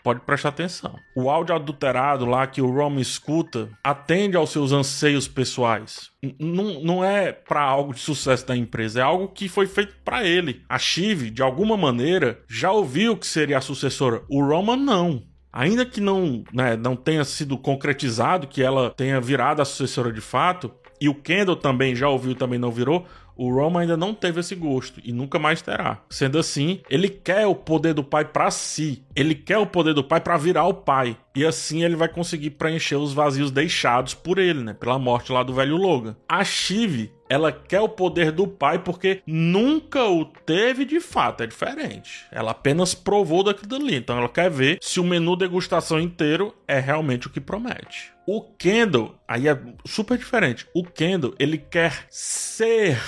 pode 0.06 0.20
prestar 0.20 0.50
atenção. 0.50 1.00
O 1.16 1.32
áudio 1.32 1.56
adulterado 1.56 2.28
lá 2.28 2.46
que 2.46 2.62
o 2.62 2.70
Rom 2.70 3.00
escuta 3.00 3.70
atende 3.84 4.38
aos 4.38 4.52
seus 4.52 4.72
anseios 4.72 5.28
pessoais. 5.28 6.12
N 6.22 6.84
não 6.84 7.04
é 7.04 7.32
para 7.32 7.64
algo 7.64 7.92
de 7.92 8.00
sucesso 8.00 8.46
da 8.46 8.56
empresa, 8.56 9.00
é 9.00 9.02
algo 9.02 9.30
que 9.30 9.50
foi 9.50 9.66
feito 9.66 9.96
para 10.06 10.24
ele. 10.24 10.62
A 10.70 10.78
Shiv, 10.78 11.32
de 11.32 11.42
alguma 11.42 11.76
maneira, 11.76 12.40
já 12.48 12.72
ouviu 12.72 13.18
que 13.18 13.26
seria 13.26 13.58
a 13.58 13.62
sucessora. 13.62 14.22
O 14.30 14.46
Roman 14.46 14.78
não. 14.78 15.24
Ainda 15.56 15.86
que 15.86 16.02
não, 16.02 16.44
né, 16.54 16.76
não 16.76 16.98
tenha 16.98 17.24
sido 17.24 17.58
concretizado 17.58 18.46
que 18.46 18.62
ela 18.62 18.90
tenha 18.90 19.22
virado 19.22 19.62
a 19.62 19.66
sucessora 19.66 20.12
de 20.12 20.20
fato, 20.20 20.70
e 21.00 21.10
o 21.10 21.16
Kendall 21.16 21.56
também 21.56 21.96
já 21.96 22.10
ouviu, 22.10 22.36
também 22.36 22.60
não 22.60 22.72
virou, 22.72 23.06
o 23.36 23.54
Roma 23.54 23.82
ainda 23.82 23.98
não 23.98 24.14
teve 24.14 24.40
esse 24.40 24.56
gosto 24.56 25.02
e 25.04 25.12
nunca 25.12 25.38
mais 25.38 25.62
terá. 25.62 26.02
Sendo 26.10 26.40
assim, 26.40 26.80
ele 26.90 27.10
quer 27.10 27.46
o 27.46 27.54
poder 27.54 27.94
do 27.94 28.04
pai 28.04 28.24
para 28.24 28.50
si. 28.50 29.04
Ele 29.16 29.36
quer 29.36 29.58
o 29.58 29.68
poder 29.68 29.94
do 29.94 30.04
pai 30.04 30.22
para 30.22 30.38
virar 30.38 30.66
o 30.66 30.74
pai. 30.74 31.18
E 31.36 31.46
assim 31.46 31.84
ele 31.84 31.98
vai 31.98 32.08
conseguir 32.08 32.52
preencher 32.52 32.96
os 32.96 33.14
vazios 33.14 33.52
deixados 33.52 34.14
por 34.14 34.40
ele, 34.40 34.62
né? 34.62 34.74
Pela 34.74 34.98
morte 34.98 35.34
lá 35.34 35.44
do 35.44 35.54
velho 35.54 35.76
Logan. 35.76 36.16
A 36.30 36.46
Shiv, 36.46 37.12
ela 37.30 37.52
quer 37.52 37.82
o 37.82 37.90
poder 37.90 38.32
do 38.32 38.48
pai 38.48 38.80
porque 38.80 39.22
nunca 39.28 40.06
o 40.06 40.24
teve 40.24 40.86
de 40.86 41.02
fato, 41.02 41.44
é 41.44 41.48
diferente. 41.48 42.26
Ela 42.32 42.52
apenas 42.52 42.96
provou 42.96 43.44
daquilo 43.44 43.76
ali. 43.76 43.96
Então 43.96 44.18
ela 44.18 44.30
quer 44.30 44.50
ver 44.50 44.78
se 44.82 45.00
o 45.00 45.04
menu 45.04 45.36
degustação 45.36 46.00
inteiro 46.00 46.56
é 46.66 46.80
realmente 46.80 47.28
o 47.28 47.30
que 47.30 47.42
promete. 47.42 48.15
O 48.28 48.42
Kendall, 48.42 49.16
aí 49.28 49.48
é 49.48 49.60
super 49.86 50.18
diferente. 50.18 50.68
O 50.74 50.84
Kendall, 50.84 51.36
ele 51.38 51.58
quer 51.58 52.08
ser 52.10 53.00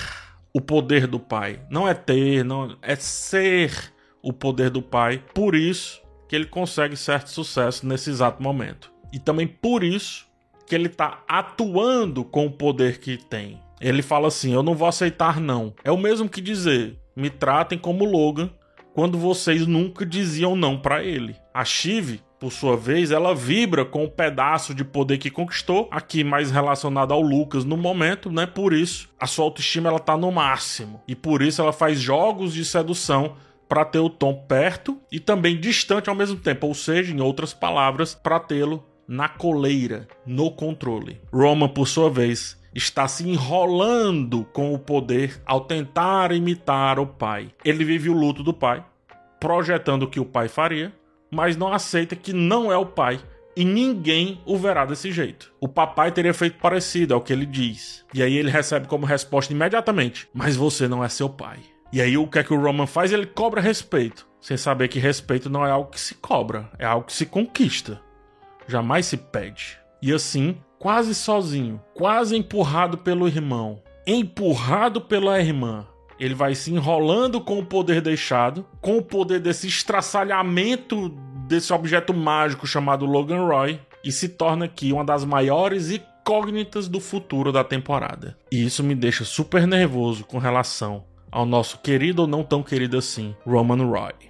o 0.52 0.60
poder 0.60 1.06
do 1.06 1.18
pai. 1.18 1.60
Não 1.68 1.88
é 1.88 1.94
ter, 1.94 2.44
não 2.44 2.76
é 2.80 2.94
ser 2.94 3.92
o 4.22 4.32
poder 4.32 4.70
do 4.70 4.80
pai. 4.80 5.22
Por 5.34 5.54
isso 5.54 6.00
que 6.28 6.36
ele 6.36 6.46
consegue 6.46 6.96
certo 6.96 7.30
sucesso 7.30 7.86
nesse 7.86 8.10
exato 8.10 8.42
momento. 8.42 8.92
E 9.12 9.18
também 9.18 9.46
por 9.46 9.82
isso 9.82 10.26
que 10.66 10.74
ele 10.74 10.86
está 10.86 11.24
atuando 11.26 12.24
com 12.24 12.46
o 12.46 12.52
poder 12.52 12.98
que 12.98 13.16
tem. 13.16 13.60
Ele 13.80 14.02
fala 14.02 14.28
assim: 14.28 14.52
Eu 14.52 14.62
não 14.62 14.74
vou 14.74 14.86
aceitar, 14.86 15.40
não. 15.40 15.74
É 15.82 15.90
o 15.90 15.96
mesmo 15.96 16.28
que 16.28 16.40
dizer: 16.40 16.98
Me 17.16 17.30
tratem 17.30 17.78
como 17.78 18.04
Logan, 18.04 18.50
quando 18.94 19.18
vocês 19.18 19.66
nunca 19.66 20.04
diziam 20.04 20.54
não 20.54 20.78
para 20.78 21.02
ele. 21.02 21.36
A 21.54 21.64
Shiv 21.64 22.20
por 22.38 22.52
sua 22.52 22.76
vez, 22.76 23.10
ela 23.10 23.34
vibra 23.34 23.84
com 23.84 24.04
o 24.04 24.10
pedaço 24.10 24.74
de 24.74 24.84
poder 24.84 25.18
que 25.18 25.30
conquistou, 25.30 25.88
aqui 25.90 26.22
mais 26.22 26.50
relacionado 26.50 27.12
ao 27.12 27.20
Lucas 27.20 27.64
no 27.64 27.76
momento, 27.76 28.30
né? 28.30 28.46
Por 28.46 28.72
isso, 28.72 29.08
a 29.18 29.26
sua 29.26 29.44
autoestima 29.44 29.88
ela 29.88 29.98
tá 29.98 30.16
no 30.16 30.30
máximo. 30.30 31.02
E 31.08 31.14
por 31.14 31.42
isso 31.42 31.60
ela 31.60 31.72
faz 31.72 32.00
jogos 32.00 32.54
de 32.54 32.64
sedução 32.64 33.34
para 33.68 33.84
ter 33.84 33.98
o 33.98 34.08
Tom 34.08 34.34
perto 34.48 34.98
e 35.12 35.20
também 35.20 35.60
distante 35.60 36.08
ao 36.08 36.16
mesmo 36.16 36.36
tempo, 36.36 36.66
ou 36.66 36.74
seja, 36.74 37.12
em 37.12 37.20
outras 37.20 37.52
palavras, 37.52 38.14
para 38.14 38.40
tê-lo 38.40 38.84
na 39.06 39.28
coleira, 39.28 40.06
no 40.24 40.50
controle. 40.50 41.20
Roman, 41.32 41.68
por 41.68 41.88
sua 41.88 42.10
vez, 42.10 42.58
está 42.74 43.08
se 43.08 43.28
enrolando 43.28 44.44
com 44.52 44.72
o 44.72 44.78
poder 44.78 45.40
ao 45.44 45.62
tentar 45.62 46.32
imitar 46.32 46.98
o 46.98 47.06
pai. 47.06 47.50
Ele 47.64 47.84
vive 47.84 48.08
o 48.08 48.14
luto 48.14 48.42
do 48.42 48.54
pai, 48.54 48.84
projetando 49.40 50.04
o 50.04 50.08
que 50.08 50.20
o 50.20 50.24
pai 50.24 50.48
faria, 50.48 50.92
mas 51.30 51.56
não 51.56 51.72
aceita 51.72 52.16
que 52.16 52.32
não 52.32 52.72
é 52.72 52.76
o 52.76 52.86
pai 52.86 53.20
e 53.56 53.64
ninguém 53.64 54.40
o 54.46 54.56
verá 54.56 54.84
desse 54.84 55.10
jeito. 55.10 55.52
O 55.60 55.66
papai 55.66 56.12
teria 56.12 56.32
feito 56.32 56.58
parecido, 56.58 57.12
é 57.12 57.16
o 57.16 57.20
que 57.20 57.32
ele 57.32 57.44
diz. 57.44 58.04
E 58.14 58.22
aí 58.22 58.36
ele 58.36 58.50
recebe 58.50 58.86
como 58.86 59.04
resposta 59.04 59.52
imediatamente: 59.52 60.28
Mas 60.32 60.54
você 60.54 60.86
não 60.86 61.02
é 61.02 61.08
seu 61.08 61.28
pai. 61.28 61.58
E 61.92 62.00
aí 62.00 62.16
o 62.16 62.28
que 62.28 62.38
é 62.38 62.44
que 62.44 62.54
o 62.54 62.60
Roman 62.60 62.86
faz? 62.86 63.12
Ele 63.12 63.26
cobra 63.26 63.60
respeito, 63.60 64.28
sem 64.40 64.56
saber 64.56 64.88
que 64.88 64.98
respeito 64.98 65.50
não 65.50 65.66
é 65.66 65.70
algo 65.70 65.90
que 65.90 66.00
se 66.00 66.14
cobra, 66.14 66.70
é 66.78 66.84
algo 66.84 67.06
que 67.06 67.12
se 67.12 67.26
conquista. 67.26 68.00
Jamais 68.68 69.06
se 69.06 69.16
pede. 69.16 69.78
E 70.00 70.12
assim, 70.12 70.56
quase 70.78 71.14
sozinho, 71.14 71.80
quase 71.94 72.36
empurrado 72.36 72.98
pelo 72.98 73.26
irmão, 73.26 73.82
empurrado 74.06 75.00
pela 75.00 75.40
irmã, 75.40 75.84
ele 76.18 76.34
vai 76.34 76.54
se 76.54 76.72
enrolando 76.72 77.40
com 77.40 77.58
o 77.58 77.66
poder 77.66 78.00
deixado, 78.00 78.66
com 78.80 78.98
o 78.98 79.02
poder 79.02 79.40
desse 79.40 79.66
estraçalhamento 79.66 81.08
desse 81.48 81.72
objeto 81.72 82.12
mágico 82.12 82.66
chamado 82.66 83.06
Logan 83.06 83.46
Roy, 83.46 83.80
e 84.04 84.12
se 84.12 84.28
torna 84.28 84.66
aqui 84.66 84.92
uma 84.92 85.04
das 85.04 85.24
maiores 85.24 85.90
incógnitas 85.90 86.86
do 86.86 87.00
futuro 87.00 87.50
da 87.50 87.64
temporada. 87.64 88.36
E 88.52 88.64
isso 88.64 88.84
me 88.84 88.94
deixa 88.94 89.24
super 89.24 89.66
nervoso 89.66 90.24
com 90.24 90.38
relação 90.38 91.04
ao 91.30 91.44
nosso 91.44 91.78
querido 91.78 92.22
ou 92.22 92.28
não 92.28 92.44
tão 92.44 92.62
querido 92.62 92.96
assim, 92.96 93.34
Roman 93.44 93.84
Roy. 93.84 94.27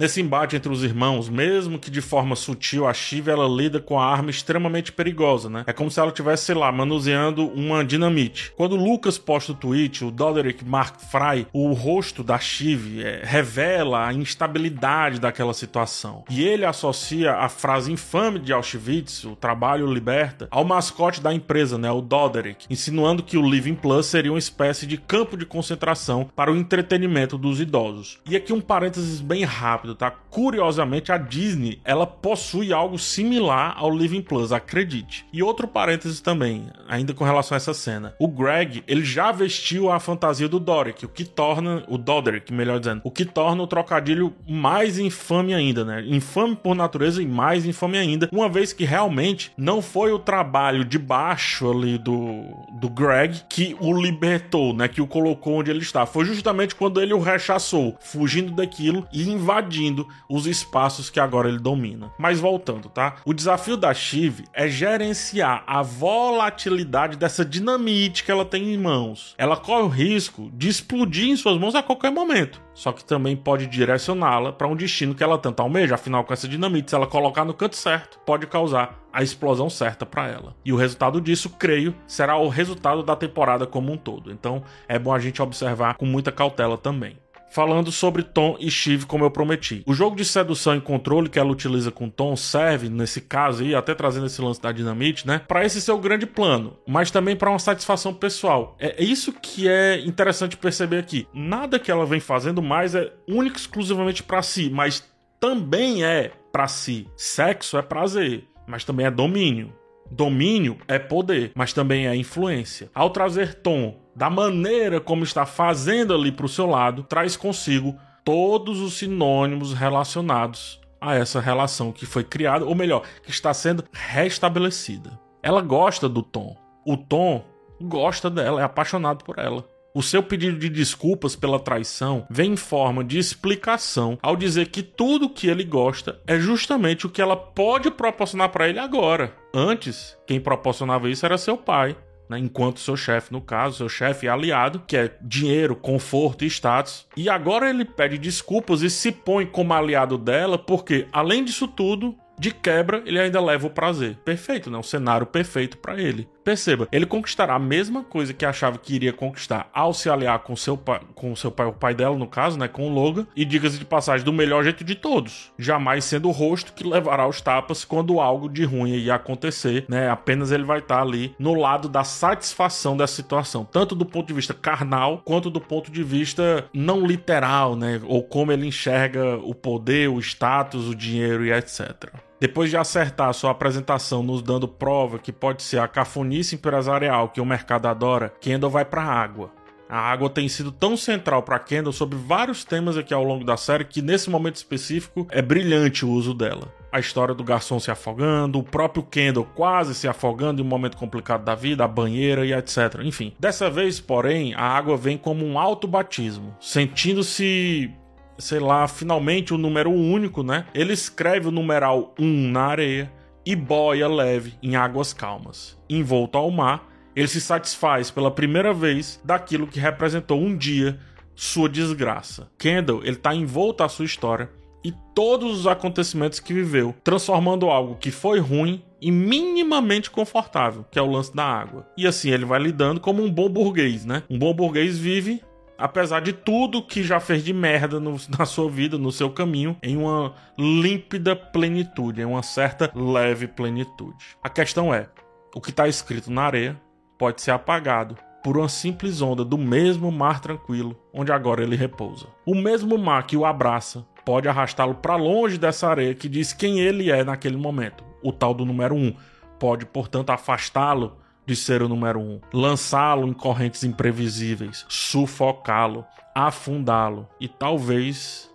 Nesse 0.00 0.18
embate 0.18 0.56
entre 0.56 0.72
os 0.72 0.82
irmãos, 0.82 1.28
mesmo 1.28 1.78
que 1.78 1.90
de 1.90 2.00
forma 2.00 2.34
sutil, 2.34 2.88
a 2.88 2.94
Shiv 2.94 3.28
ela 3.28 3.46
lida 3.46 3.78
com 3.78 4.00
a 4.00 4.06
arma 4.06 4.30
extremamente 4.30 4.92
perigosa, 4.92 5.50
né? 5.50 5.62
É 5.66 5.74
como 5.74 5.90
se 5.90 6.00
ela 6.00 6.08
estivesse, 6.08 6.46
sei 6.46 6.54
lá, 6.54 6.72
manuseando 6.72 7.46
uma 7.48 7.84
dinamite. 7.84 8.50
Quando 8.56 8.76
Lucas 8.76 9.18
posta 9.18 9.52
o 9.52 9.54
tweet, 9.54 10.02
o 10.02 10.10
Doderick 10.10 10.64
Mark 10.64 10.98
Fry, 10.98 11.46
o 11.52 11.74
rosto 11.74 12.24
da 12.24 12.38
Shiv 12.38 13.02
é, 13.02 13.20
revela 13.22 14.06
a 14.06 14.14
instabilidade 14.14 15.20
daquela 15.20 15.52
situação. 15.52 16.24
E 16.30 16.42
ele 16.42 16.64
associa 16.64 17.34
a 17.34 17.50
frase 17.50 17.92
infame 17.92 18.38
de 18.38 18.54
Auschwitz, 18.54 19.24
o 19.24 19.36
trabalho 19.36 19.92
liberta, 19.92 20.48
ao 20.50 20.64
mascote 20.64 21.20
da 21.20 21.34
empresa, 21.34 21.76
né? 21.76 21.90
O 21.90 22.00
Doderick, 22.00 22.64
insinuando 22.70 23.22
que 23.22 23.36
o 23.36 23.46
Living 23.46 23.74
Plus 23.74 24.06
seria 24.06 24.32
uma 24.32 24.38
espécie 24.38 24.86
de 24.86 24.96
campo 24.96 25.36
de 25.36 25.44
concentração 25.44 26.30
para 26.34 26.50
o 26.50 26.56
entretenimento 26.56 27.36
dos 27.36 27.60
idosos. 27.60 28.18
E 28.26 28.34
aqui 28.34 28.50
um 28.50 28.62
parênteses 28.62 29.20
bem 29.20 29.44
rápido 29.44 29.89
rápido, 29.90 29.94
tá? 29.94 30.10
Curiosamente, 30.10 31.12
a 31.12 31.16
Disney, 31.16 31.80
ela 31.84 32.06
possui 32.06 32.72
algo 32.72 32.98
similar 32.98 33.74
ao 33.76 33.90
Living 33.90 34.22
Plus, 34.22 34.52
acredite. 34.52 35.26
E 35.32 35.42
outro 35.42 35.66
parênteses 35.66 36.20
também, 36.20 36.66
ainda 36.88 37.12
com 37.12 37.24
relação 37.24 37.54
a 37.54 37.58
essa 37.58 37.74
cena. 37.74 38.14
O 38.18 38.28
Greg, 38.28 38.82
ele 38.86 39.04
já 39.04 39.32
vestiu 39.32 39.90
a 39.90 39.98
fantasia 39.98 40.48
do 40.48 40.60
Doric, 40.60 41.04
o 41.04 41.08
que 41.08 41.24
torna 41.24 41.84
o 41.88 41.98
Doderick, 41.98 42.52
melhor 42.52 42.78
dizendo, 42.78 43.00
o 43.04 43.10
que 43.10 43.24
torna 43.24 43.62
o 43.62 43.66
trocadilho 43.66 44.32
mais 44.48 44.98
infame 44.98 45.54
ainda, 45.54 45.84
né? 45.84 46.04
Infame 46.06 46.56
por 46.56 46.74
natureza 46.74 47.22
e 47.22 47.26
mais 47.26 47.66
infame 47.66 47.98
ainda, 47.98 48.28
uma 48.32 48.48
vez 48.48 48.72
que 48.72 48.84
realmente 48.84 49.52
não 49.56 49.82
foi 49.82 50.12
o 50.12 50.18
trabalho 50.18 50.84
de 50.84 50.98
baixo 50.98 51.70
ali 51.70 51.98
do, 51.98 52.44
do 52.80 52.88
Greg 52.88 53.42
que 53.48 53.76
o 53.80 53.92
libertou, 53.92 54.72
né? 54.72 54.86
Que 54.86 55.00
o 55.00 55.06
colocou 55.06 55.54
onde 55.54 55.70
ele 55.70 55.80
está. 55.80 56.06
Foi 56.06 56.24
justamente 56.24 56.74
quando 56.74 57.00
ele 57.00 57.12
o 57.12 57.20
rechaçou, 57.20 57.96
fugindo 58.00 58.52
daquilo 58.52 59.06
e 59.12 59.28
invadindo 59.28 59.69
invadindo 59.70 60.06
os 60.28 60.46
espaços 60.46 61.08
que 61.08 61.20
agora 61.20 61.48
ele 61.48 61.58
domina. 61.58 62.12
Mas 62.18 62.40
voltando, 62.40 62.88
tá? 62.88 63.16
O 63.24 63.32
desafio 63.32 63.76
da 63.76 63.94
Shiv 63.94 64.44
é 64.52 64.68
gerenciar 64.68 65.62
a 65.66 65.80
volatilidade 65.80 67.16
dessa 67.16 67.44
dinamite 67.44 68.24
que 68.24 68.30
ela 68.30 68.44
tem 68.44 68.74
em 68.74 68.78
mãos. 68.78 69.34
Ela 69.38 69.56
corre 69.56 69.82
o 69.82 69.88
risco 69.88 70.50
de 70.52 70.68
explodir 70.68 71.28
em 71.28 71.36
suas 71.36 71.58
mãos 71.58 71.74
a 71.74 71.82
qualquer 71.82 72.10
momento. 72.10 72.60
Só 72.74 72.92
que 72.92 73.04
também 73.04 73.36
pode 73.36 73.66
direcioná-la 73.66 74.52
para 74.52 74.66
um 74.66 74.76
destino 74.76 75.14
que 75.14 75.22
ela 75.22 75.38
tanto 75.38 75.60
almeja. 75.60 75.94
Afinal, 75.94 76.24
com 76.24 76.32
essa 76.32 76.48
dinamite, 76.48 76.90
se 76.90 76.94
ela 76.94 77.06
colocar 77.06 77.44
no 77.44 77.54
canto 77.54 77.76
certo, 77.76 78.18
pode 78.24 78.46
causar 78.46 78.98
a 79.12 79.22
explosão 79.22 79.68
certa 79.68 80.06
para 80.06 80.28
ela. 80.28 80.54
E 80.64 80.72
o 80.72 80.76
resultado 80.76 81.20
disso, 81.20 81.50
creio, 81.50 81.94
será 82.06 82.36
o 82.36 82.48
resultado 82.48 83.02
da 83.02 83.14
temporada 83.14 83.66
como 83.66 83.92
um 83.92 83.96
todo. 83.96 84.32
Então, 84.32 84.62
é 84.88 84.98
bom 84.98 85.12
a 85.12 85.18
gente 85.18 85.42
observar 85.42 85.96
com 85.96 86.06
muita 86.06 86.32
cautela 86.32 86.78
também 86.78 87.18
falando 87.50 87.90
sobre 87.90 88.22
Tom 88.22 88.56
e 88.58 88.70
Shiv, 88.70 89.06
como 89.06 89.24
eu 89.24 89.30
prometi. 89.30 89.82
O 89.86 89.94
jogo 89.94 90.16
de 90.16 90.24
sedução 90.24 90.76
e 90.76 90.80
controle 90.80 91.28
que 91.28 91.38
ela 91.38 91.50
utiliza 91.50 91.90
com 91.90 92.08
Tom 92.08 92.36
serve, 92.36 92.88
nesse 92.88 93.20
caso 93.20 93.62
aí, 93.62 93.74
até 93.74 93.94
trazendo 93.94 94.26
esse 94.26 94.40
lance 94.40 94.60
da 94.60 94.72
dinamite, 94.72 95.26
né? 95.26 95.40
Para 95.46 95.64
esse 95.64 95.80
seu 95.80 95.98
grande 95.98 96.26
plano, 96.26 96.76
mas 96.86 97.10
também 97.10 97.36
para 97.36 97.50
uma 97.50 97.58
satisfação 97.58 98.14
pessoal. 98.14 98.76
É 98.78 99.02
isso 99.02 99.32
que 99.32 99.68
é 99.68 100.00
interessante 100.00 100.56
perceber 100.56 100.98
aqui. 100.98 101.26
Nada 101.32 101.78
que 101.78 101.90
ela 101.90 102.06
vem 102.06 102.20
fazendo 102.20 102.62
mais 102.62 102.94
é 102.94 103.12
único 103.28 103.56
exclusivamente 103.56 104.22
para 104.22 104.42
si, 104.42 104.70
mas 104.70 105.04
também 105.38 106.04
é 106.04 106.32
para 106.52 106.68
si. 106.68 107.06
Sexo 107.16 107.78
é 107.78 107.82
prazer 107.82 108.44
mas 108.70 108.84
também 108.84 109.04
é 109.04 109.10
domínio. 109.10 109.72
Domínio 110.10 110.78
é 110.88 110.98
poder, 110.98 111.52
mas 111.54 111.72
também 111.72 112.06
é 112.06 112.16
influência. 112.16 112.90
Ao 112.94 113.10
trazer 113.10 113.54
Tom 113.54 113.96
da 114.14 114.28
maneira 114.28 115.00
como 115.00 115.22
está 115.22 115.46
fazendo 115.46 116.12
ali 116.12 116.32
para 116.32 116.46
o 116.46 116.48
seu 116.48 116.66
lado, 116.66 117.04
traz 117.04 117.36
consigo 117.36 117.96
todos 118.24 118.80
os 118.80 118.94
sinônimos 118.94 119.72
relacionados 119.72 120.80
a 121.00 121.14
essa 121.14 121.40
relação 121.40 121.92
que 121.92 122.04
foi 122.04 122.22
criada, 122.22 122.64
ou 122.64 122.74
melhor, 122.74 123.02
que 123.22 123.30
está 123.30 123.54
sendo 123.54 123.84
restabelecida. 123.92 125.18
Ela 125.42 125.62
gosta 125.62 126.08
do 126.08 126.22
Tom. 126.22 126.56
O 126.84 126.96
Tom 126.96 127.44
gosta 127.80 128.28
dela, 128.28 128.60
é 128.60 128.64
apaixonado 128.64 129.24
por 129.24 129.38
ela. 129.38 129.64
O 129.92 130.02
seu 130.02 130.22
pedido 130.22 130.56
de 130.56 130.68
desculpas 130.68 131.34
pela 131.34 131.58
traição 131.58 132.24
vem 132.30 132.52
em 132.52 132.56
forma 132.56 133.02
de 133.02 133.18
explicação 133.18 134.16
ao 134.22 134.36
dizer 134.36 134.68
que 134.68 134.84
tudo 134.84 135.28
que 135.28 135.48
ele 135.48 135.64
gosta 135.64 136.20
é 136.28 136.38
justamente 136.38 137.06
o 137.06 137.10
que 137.10 137.20
ela 137.20 137.36
pode 137.36 137.90
proporcionar 137.90 138.50
para 138.50 138.68
ele 138.68 138.78
agora. 138.78 139.34
Antes, 139.52 140.16
quem 140.28 140.40
proporcionava 140.40 141.10
isso 141.10 141.26
era 141.26 141.36
seu 141.36 141.56
pai, 141.56 141.96
né, 142.28 142.38
enquanto 142.38 142.78
seu 142.78 142.96
chefe, 142.96 143.32
no 143.32 143.40
caso, 143.40 143.78
seu 143.78 143.88
chefe 143.88 144.28
aliado, 144.28 144.84
que 144.86 144.96
é 144.96 145.16
dinheiro, 145.20 145.74
conforto 145.74 146.44
e 146.44 146.46
status. 146.46 147.08
E 147.16 147.28
agora 147.28 147.68
ele 147.68 147.84
pede 147.84 148.16
desculpas 148.16 148.82
e 148.82 148.90
se 148.90 149.10
põe 149.10 149.44
como 149.44 149.74
aliado 149.74 150.16
dela, 150.16 150.56
porque 150.56 151.08
além 151.12 151.44
disso 151.44 151.66
tudo, 151.66 152.14
de 152.40 152.50
quebra, 152.50 153.02
ele 153.04 153.20
ainda 153.20 153.38
leva 153.38 153.66
o 153.66 153.70
prazer. 153.70 154.16
Perfeito, 154.24 154.70
né? 154.70 154.78
Um 154.78 154.82
cenário 154.82 155.26
perfeito 155.26 155.76
para 155.76 156.00
ele. 156.00 156.26
Perceba, 156.42 156.88
ele 156.90 157.04
conquistará 157.04 157.54
a 157.54 157.58
mesma 157.58 158.02
coisa 158.02 158.32
que 158.32 158.46
achava 158.46 158.78
que 158.78 158.94
iria 158.94 159.12
conquistar 159.12 159.68
ao 159.74 159.92
se 159.92 160.08
aliar 160.08 160.38
com 160.38 160.56
seu 160.56 160.74
pai, 160.74 161.00
com 161.14 161.36
seu 161.36 161.50
pai, 161.50 161.66
o 161.66 161.72
pai 161.72 161.94
dela, 161.94 162.16
no 162.16 162.26
caso, 162.26 162.58
né? 162.58 162.66
Com 162.66 162.88
o 162.88 162.92
Logan. 162.92 163.26
E 163.36 163.44
diga-se 163.44 163.78
de 163.78 163.84
passagem, 163.84 164.24
do 164.24 164.32
melhor 164.32 164.64
jeito 164.64 164.82
de 164.82 164.94
todos. 164.94 165.52
Jamais 165.58 166.04
sendo 166.04 166.28
o 166.28 166.32
rosto 166.32 166.72
que 166.72 166.82
levará 166.82 167.28
os 167.28 167.42
tapas 167.42 167.84
quando 167.84 168.20
algo 168.20 168.48
de 168.48 168.64
ruim 168.64 168.94
ia 168.94 169.16
acontecer, 169.16 169.84
né? 169.86 170.08
Apenas 170.08 170.50
ele 170.50 170.64
vai 170.64 170.78
estar 170.78 171.02
ali 171.02 171.34
no 171.38 171.52
lado 171.52 171.90
da 171.90 172.04
satisfação 172.04 172.96
dessa 172.96 173.14
situação, 173.14 173.66
tanto 173.70 173.94
do 173.94 174.06
ponto 174.06 174.28
de 174.28 174.34
vista 174.34 174.54
carnal 174.54 175.20
quanto 175.24 175.50
do 175.50 175.60
ponto 175.60 175.90
de 175.90 176.02
vista 176.02 176.64
não 176.72 177.06
literal, 177.06 177.76
né? 177.76 178.00
Ou 178.04 178.22
como 178.22 178.50
ele 178.50 178.66
enxerga 178.66 179.36
o 179.36 179.54
poder, 179.54 180.08
o 180.08 180.18
status, 180.18 180.88
o 180.88 180.94
dinheiro 180.94 181.44
e 181.44 181.52
etc. 181.52 182.29
Depois 182.40 182.70
de 182.70 182.76
acertar 182.78 183.34
sua 183.34 183.50
apresentação 183.50 184.22
nos 184.22 184.40
dando 184.40 184.66
prova 184.66 185.18
que 185.18 185.30
pode 185.30 185.62
ser 185.62 185.78
a 185.78 185.86
cafonice 185.86 186.54
empresarial 186.54 187.28
que 187.28 187.40
o 187.40 187.44
mercado 187.44 187.86
adora, 187.86 188.32
Kendall 188.40 188.70
vai 188.70 188.84
para 188.84 189.02
a 189.02 189.12
água. 189.12 189.52
A 189.86 189.98
água 189.98 190.30
tem 190.30 190.48
sido 190.48 190.72
tão 190.72 190.96
central 190.96 191.42
para 191.42 191.58
Kendall 191.58 191.92
sobre 191.92 192.16
vários 192.16 192.64
temas 192.64 192.96
aqui 192.96 193.12
ao 193.12 193.24
longo 193.24 193.44
da 193.44 193.58
série 193.58 193.84
que 193.84 194.00
nesse 194.00 194.30
momento 194.30 194.54
específico 194.54 195.26
é 195.30 195.42
brilhante 195.42 196.06
o 196.06 196.08
uso 196.08 196.32
dela. 196.32 196.72
A 196.90 196.98
história 196.98 197.34
do 197.34 197.44
garçom 197.44 197.78
se 197.78 197.90
afogando, 197.90 198.58
o 198.58 198.62
próprio 198.62 199.02
Kendall 199.02 199.46
quase 199.54 199.94
se 199.94 200.08
afogando 200.08 200.62
em 200.62 200.64
um 200.64 200.68
momento 200.68 200.96
complicado 200.96 201.44
da 201.44 201.54
vida, 201.54 201.84
a 201.84 201.88
banheira 201.88 202.46
e 202.46 202.52
etc. 202.54 203.00
Enfim, 203.02 203.34
dessa 203.38 203.68
vez, 203.68 204.00
porém, 204.00 204.54
a 204.54 204.62
água 204.62 204.96
vem 204.96 205.18
como 205.18 205.44
um 205.44 205.58
alto 205.58 205.86
batismo, 205.86 206.56
sentindo-se 206.58 207.92
sei 208.40 208.58
lá, 208.58 208.88
finalmente 208.88 209.54
o 209.54 209.58
número 209.58 209.90
único, 209.90 210.42
né? 210.42 210.66
Ele 210.74 210.92
escreve 210.92 211.48
o 211.48 211.52
numeral 211.52 212.14
1 212.18 212.50
na 212.50 212.62
areia 212.62 213.12
e 213.44 213.54
boia 213.54 214.08
leve 214.08 214.54
em 214.62 214.76
águas 214.76 215.12
calmas. 215.12 215.78
Envolto 215.88 216.38
ao 216.38 216.50
mar, 216.50 216.88
ele 217.14 217.28
se 217.28 217.40
satisfaz 217.40 218.10
pela 218.10 218.30
primeira 218.30 218.72
vez 218.72 219.20
daquilo 219.24 219.66
que 219.66 219.80
representou 219.80 220.40
um 220.40 220.56
dia 220.56 220.98
sua 221.34 221.68
desgraça. 221.68 222.50
Kendall, 222.58 223.02
ele 223.04 223.16
tá 223.16 223.34
envolto 223.34 223.82
à 223.82 223.88
sua 223.88 224.04
história 224.04 224.50
e 224.84 224.92
todos 225.14 225.60
os 225.60 225.66
acontecimentos 225.66 226.40
que 226.40 226.54
viveu, 226.54 226.94
transformando 227.04 227.68
algo 227.68 227.96
que 227.96 228.10
foi 228.10 228.38
ruim 228.38 228.82
em 229.00 229.10
minimamente 229.10 230.10
confortável, 230.10 230.84
que 230.90 230.98
é 230.98 231.02
o 231.02 231.10
lance 231.10 231.34
da 231.34 231.44
água. 231.44 231.86
E 231.96 232.06
assim 232.06 232.30
ele 232.30 232.44
vai 232.44 232.60
lidando 232.60 233.00
como 233.00 233.22
um 233.22 233.30
bom 233.30 233.48
burguês, 233.48 234.04
né? 234.04 234.22
Um 234.28 234.38
bom 234.38 234.54
burguês 234.54 234.98
vive 234.98 235.42
apesar 235.80 236.20
de 236.20 236.32
tudo 236.32 236.82
que 236.82 237.02
já 237.02 237.18
fez 237.18 237.42
de 237.42 237.52
merda 237.52 237.98
no, 237.98 238.16
na 238.38 238.44
sua 238.44 238.70
vida, 238.70 238.98
no 238.98 239.10
seu 239.10 239.30
caminho, 239.30 239.76
em 239.82 239.96
uma 239.96 240.34
límpida 240.58 241.34
plenitude, 241.34 242.20
em 242.20 242.24
uma 242.24 242.42
certa 242.42 242.90
leve 242.94 243.48
plenitude. 243.48 244.18
A 244.42 244.48
questão 244.48 244.92
é: 244.92 245.08
o 245.54 245.60
que 245.60 245.70
está 245.70 245.88
escrito 245.88 246.30
na 246.30 246.42
areia 246.42 246.80
pode 247.18 247.42
ser 247.42 247.50
apagado 247.50 248.16
por 248.42 248.56
uma 248.56 248.68
simples 248.68 249.20
onda 249.20 249.44
do 249.44 249.58
mesmo 249.58 250.10
mar 250.10 250.40
tranquilo 250.40 250.96
onde 251.12 251.32
agora 251.32 251.62
ele 251.62 251.76
repousa. 251.76 252.26
O 252.46 252.54
mesmo 252.54 252.96
mar 252.96 253.26
que 253.26 253.36
o 253.36 253.44
abraça 253.44 254.06
pode 254.24 254.48
arrastá-lo 254.48 254.94
para 254.94 255.16
longe 255.16 255.58
dessa 255.58 255.88
areia 255.88 256.14
que 256.14 256.28
diz 256.28 256.52
quem 256.52 256.80
ele 256.80 257.10
é 257.10 257.24
naquele 257.24 257.56
momento, 257.56 258.04
o 258.22 258.32
tal 258.32 258.54
do 258.54 258.64
número 258.64 258.94
um. 258.94 259.14
Pode, 259.58 259.84
portanto, 259.84 260.30
afastá-lo 260.30 261.18
de 261.50 261.56
ser 261.56 261.82
o 261.82 261.88
número 261.88 262.20
um, 262.20 262.40
lançá-lo 262.52 263.26
em 263.26 263.32
correntes 263.32 263.82
imprevisíveis, 263.82 264.86
sufocá-lo, 264.88 266.04
afundá-lo 266.32 267.28
e 267.40 267.48
talvez, 267.48 268.48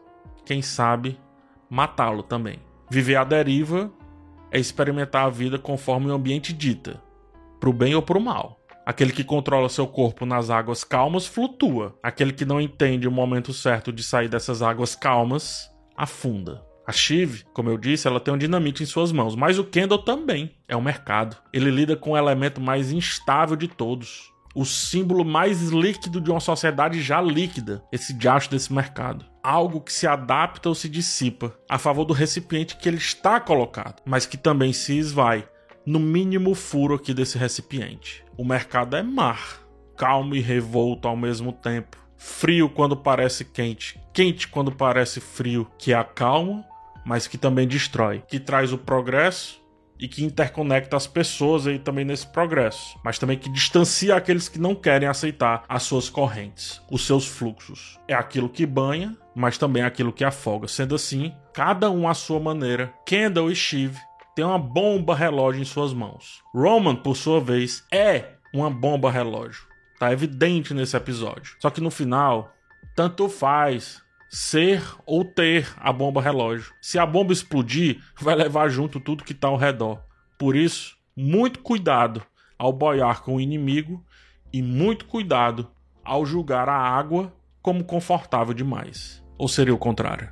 quem 0.46 0.62
sabe, 0.62 1.20
matá-lo 1.70 2.24
também. 2.24 2.58
Viver 2.90 3.18
à 3.18 3.26
deriva 3.26 3.92
é 4.50 4.58
experimentar 4.58 5.26
a 5.26 5.30
vida 5.30 5.60
conforme 5.60 6.10
o 6.10 6.14
ambiente 6.14 6.54
dita, 6.54 7.04
pro 7.60 7.74
bem 7.74 7.94
ou 7.94 8.02
pro 8.02 8.22
mal. 8.22 8.62
Aquele 8.86 9.12
que 9.12 9.26
controla 9.26 9.68
seu 9.68 9.88
corpo 9.88 10.26
nas 10.26 10.50
águas 10.50 10.86
calmas 10.86 11.28
flutua. 11.28 11.98
Aquele 12.02 12.32
que 12.32 12.46
não 12.46 12.62
entende 12.62 13.08
o 13.08 13.12
momento 13.12 13.52
certo 13.52 13.92
de 13.92 14.04
sair 14.04 14.30
dessas 14.30 14.62
águas 14.62 14.96
calmas 14.96 15.70
afunda. 15.98 16.64
A 16.88 16.92
Shiv, 16.92 17.44
como 17.52 17.70
eu 17.70 17.78
disse, 17.78 18.08
ela 18.08 18.20
tem 18.20 18.34
um 18.34 18.38
dinamite 18.38 18.84
em 18.84 18.86
suas 18.86 19.12
mãos, 19.12 19.36
mas 19.36 19.58
o 19.58 19.64
Kendall 19.64 20.00
também 20.00 20.52
é 20.68 20.78
um 20.78 20.82
mercado. 20.82 21.36
Ele 21.52 21.72
lida 21.72 21.96
com 21.96 22.12
o 22.12 22.18
elemento 22.18 22.62
mais 22.62 22.92
instável 22.92 23.56
de 23.56 23.68
todos, 23.68 24.32
o 24.54 24.64
símbolo 24.64 25.26
mais 25.26 25.70
líquido 25.70 26.22
de 26.22 26.32
uma 26.32 26.40
sociedade 26.40 27.02
já 27.02 27.20
líquida, 27.20 27.84
esse 27.92 28.14
diacho 28.14 28.52
desse 28.52 28.72
mercado. 28.72 29.26
Algo 29.44 29.82
que 29.82 29.92
se 29.92 30.08
adapta 30.08 30.70
ou 30.70 30.76
se 30.76 30.88
dissipa 30.88 31.58
a 31.68 31.78
favor 31.78 32.06
do 32.06 32.14
recipiente 32.14 32.78
que 32.78 32.88
ele 32.88 32.98
está 32.98 33.40
colocado, 33.40 34.02
mas 34.06 34.26
que 34.26 34.38
também 34.38 34.72
se 34.72 34.98
esvai 34.98 35.48
no 35.86 36.00
mínimo 36.00 36.56
furo 36.56 36.96
aqui 36.96 37.14
desse 37.14 37.38
recipiente. 37.38 38.24
O 38.38 38.46
mercado 38.46 38.96
é 38.96 39.04
mar, 39.04 39.60
calmo 39.98 40.36
e 40.36 40.40
revolto 40.40 41.08
ao 41.08 41.18
mesmo 41.18 41.52
tempo. 41.52 41.98
Frio 42.16 42.70
quando 42.70 42.96
parece 42.96 43.44
quente, 43.44 44.00
quente 44.14 44.48
quando 44.48 44.72
parece 44.72 45.20
frio, 45.20 45.68
que 45.78 45.94
acalma 45.94 46.66
mas 47.06 47.28
que 47.28 47.38
também 47.38 47.68
destrói, 47.68 48.24
que 48.28 48.40
traz 48.40 48.74
o 48.74 48.78
progresso 48.78 49.64
e 50.00 50.08
que 50.08 50.24
interconecta 50.24 50.98
as 50.98 51.08
pessoas 51.08 51.68
aí 51.68 51.80
também 51.80 52.04
nesse 52.04 52.28
progresso, 52.28 53.00
mas 53.04 53.18
também 53.18 53.38
que 53.38 53.50
distancia 53.50 54.16
aqueles 54.16 54.50
que 54.50 54.60
não 54.60 54.76
querem 54.76 55.08
aceitar 55.08 55.64
as 55.70 55.84
suas 55.84 56.10
correntes, 56.10 56.82
os 56.92 57.06
seus 57.06 57.26
fluxos. 57.26 58.00
É 58.08 58.14
aquilo 58.14 58.50
que 58.50 58.66
banha, 58.66 59.16
mas 59.34 59.58
também 59.58 59.84
é 59.84 59.86
aquilo 59.86 60.12
que 60.12 60.24
afoga. 60.24 60.68
Sendo 60.68 60.96
assim, 60.96 61.34
cada 61.54 61.90
um 61.90 62.08
à 62.08 62.14
sua 62.14 62.40
maneira, 62.40 62.94
Kendall 63.06 63.52
e 63.52 63.56
Shiv 63.56 63.96
têm 64.36 64.44
uma 64.44 64.60
bomba 64.60 65.16
relógio 65.16 65.62
em 65.62 65.66
suas 65.66 65.94
mãos. 65.94 66.42
Roman, 66.54 66.96
por 66.96 67.16
sua 67.16 67.40
vez, 67.40 67.86
é 67.92 68.34
uma 68.54 68.70
bomba 68.70 69.10
relógio. 69.10 69.64
Tá 69.98 70.12
evidente 70.12 70.74
nesse 70.74 70.98
episódio. 70.98 71.56
Só 71.62 71.70
que 71.70 71.80
no 71.80 71.90
final, 71.90 72.54
tanto 72.96 73.30
faz 73.30 74.02
ser 74.36 74.84
ou 75.06 75.24
ter 75.24 75.74
a 75.78 75.94
bomba 75.94 76.22
relógio. 76.22 76.74
Se 76.82 77.00
a 77.00 77.06
bomba 77.06 77.32
explodir, 77.32 78.02
vai 78.20 78.36
levar 78.36 78.68
junto 78.68 79.00
tudo 79.00 79.24
que 79.24 79.32
está 79.32 79.48
ao 79.48 79.56
redor. 79.56 80.04
Por 80.38 80.58
isso, 80.58 80.98
muito 81.16 81.60
cuidado 81.60 82.22
ao 82.60 82.74
boiar 82.74 83.24
com 83.24 83.36
o 83.36 83.42
inimigo 83.42 84.04
e 84.52 84.62
muito 84.62 85.06
cuidado 85.06 85.72
ao 86.04 86.26
julgar 86.26 86.68
a 86.68 86.78
água 86.78 87.34
como 87.62 87.86
confortável 87.86 88.54
demais. 88.54 89.24
Ou 89.38 89.48
seria 89.48 89.74
o 89.74 89.78
contrário? 89.78 90.30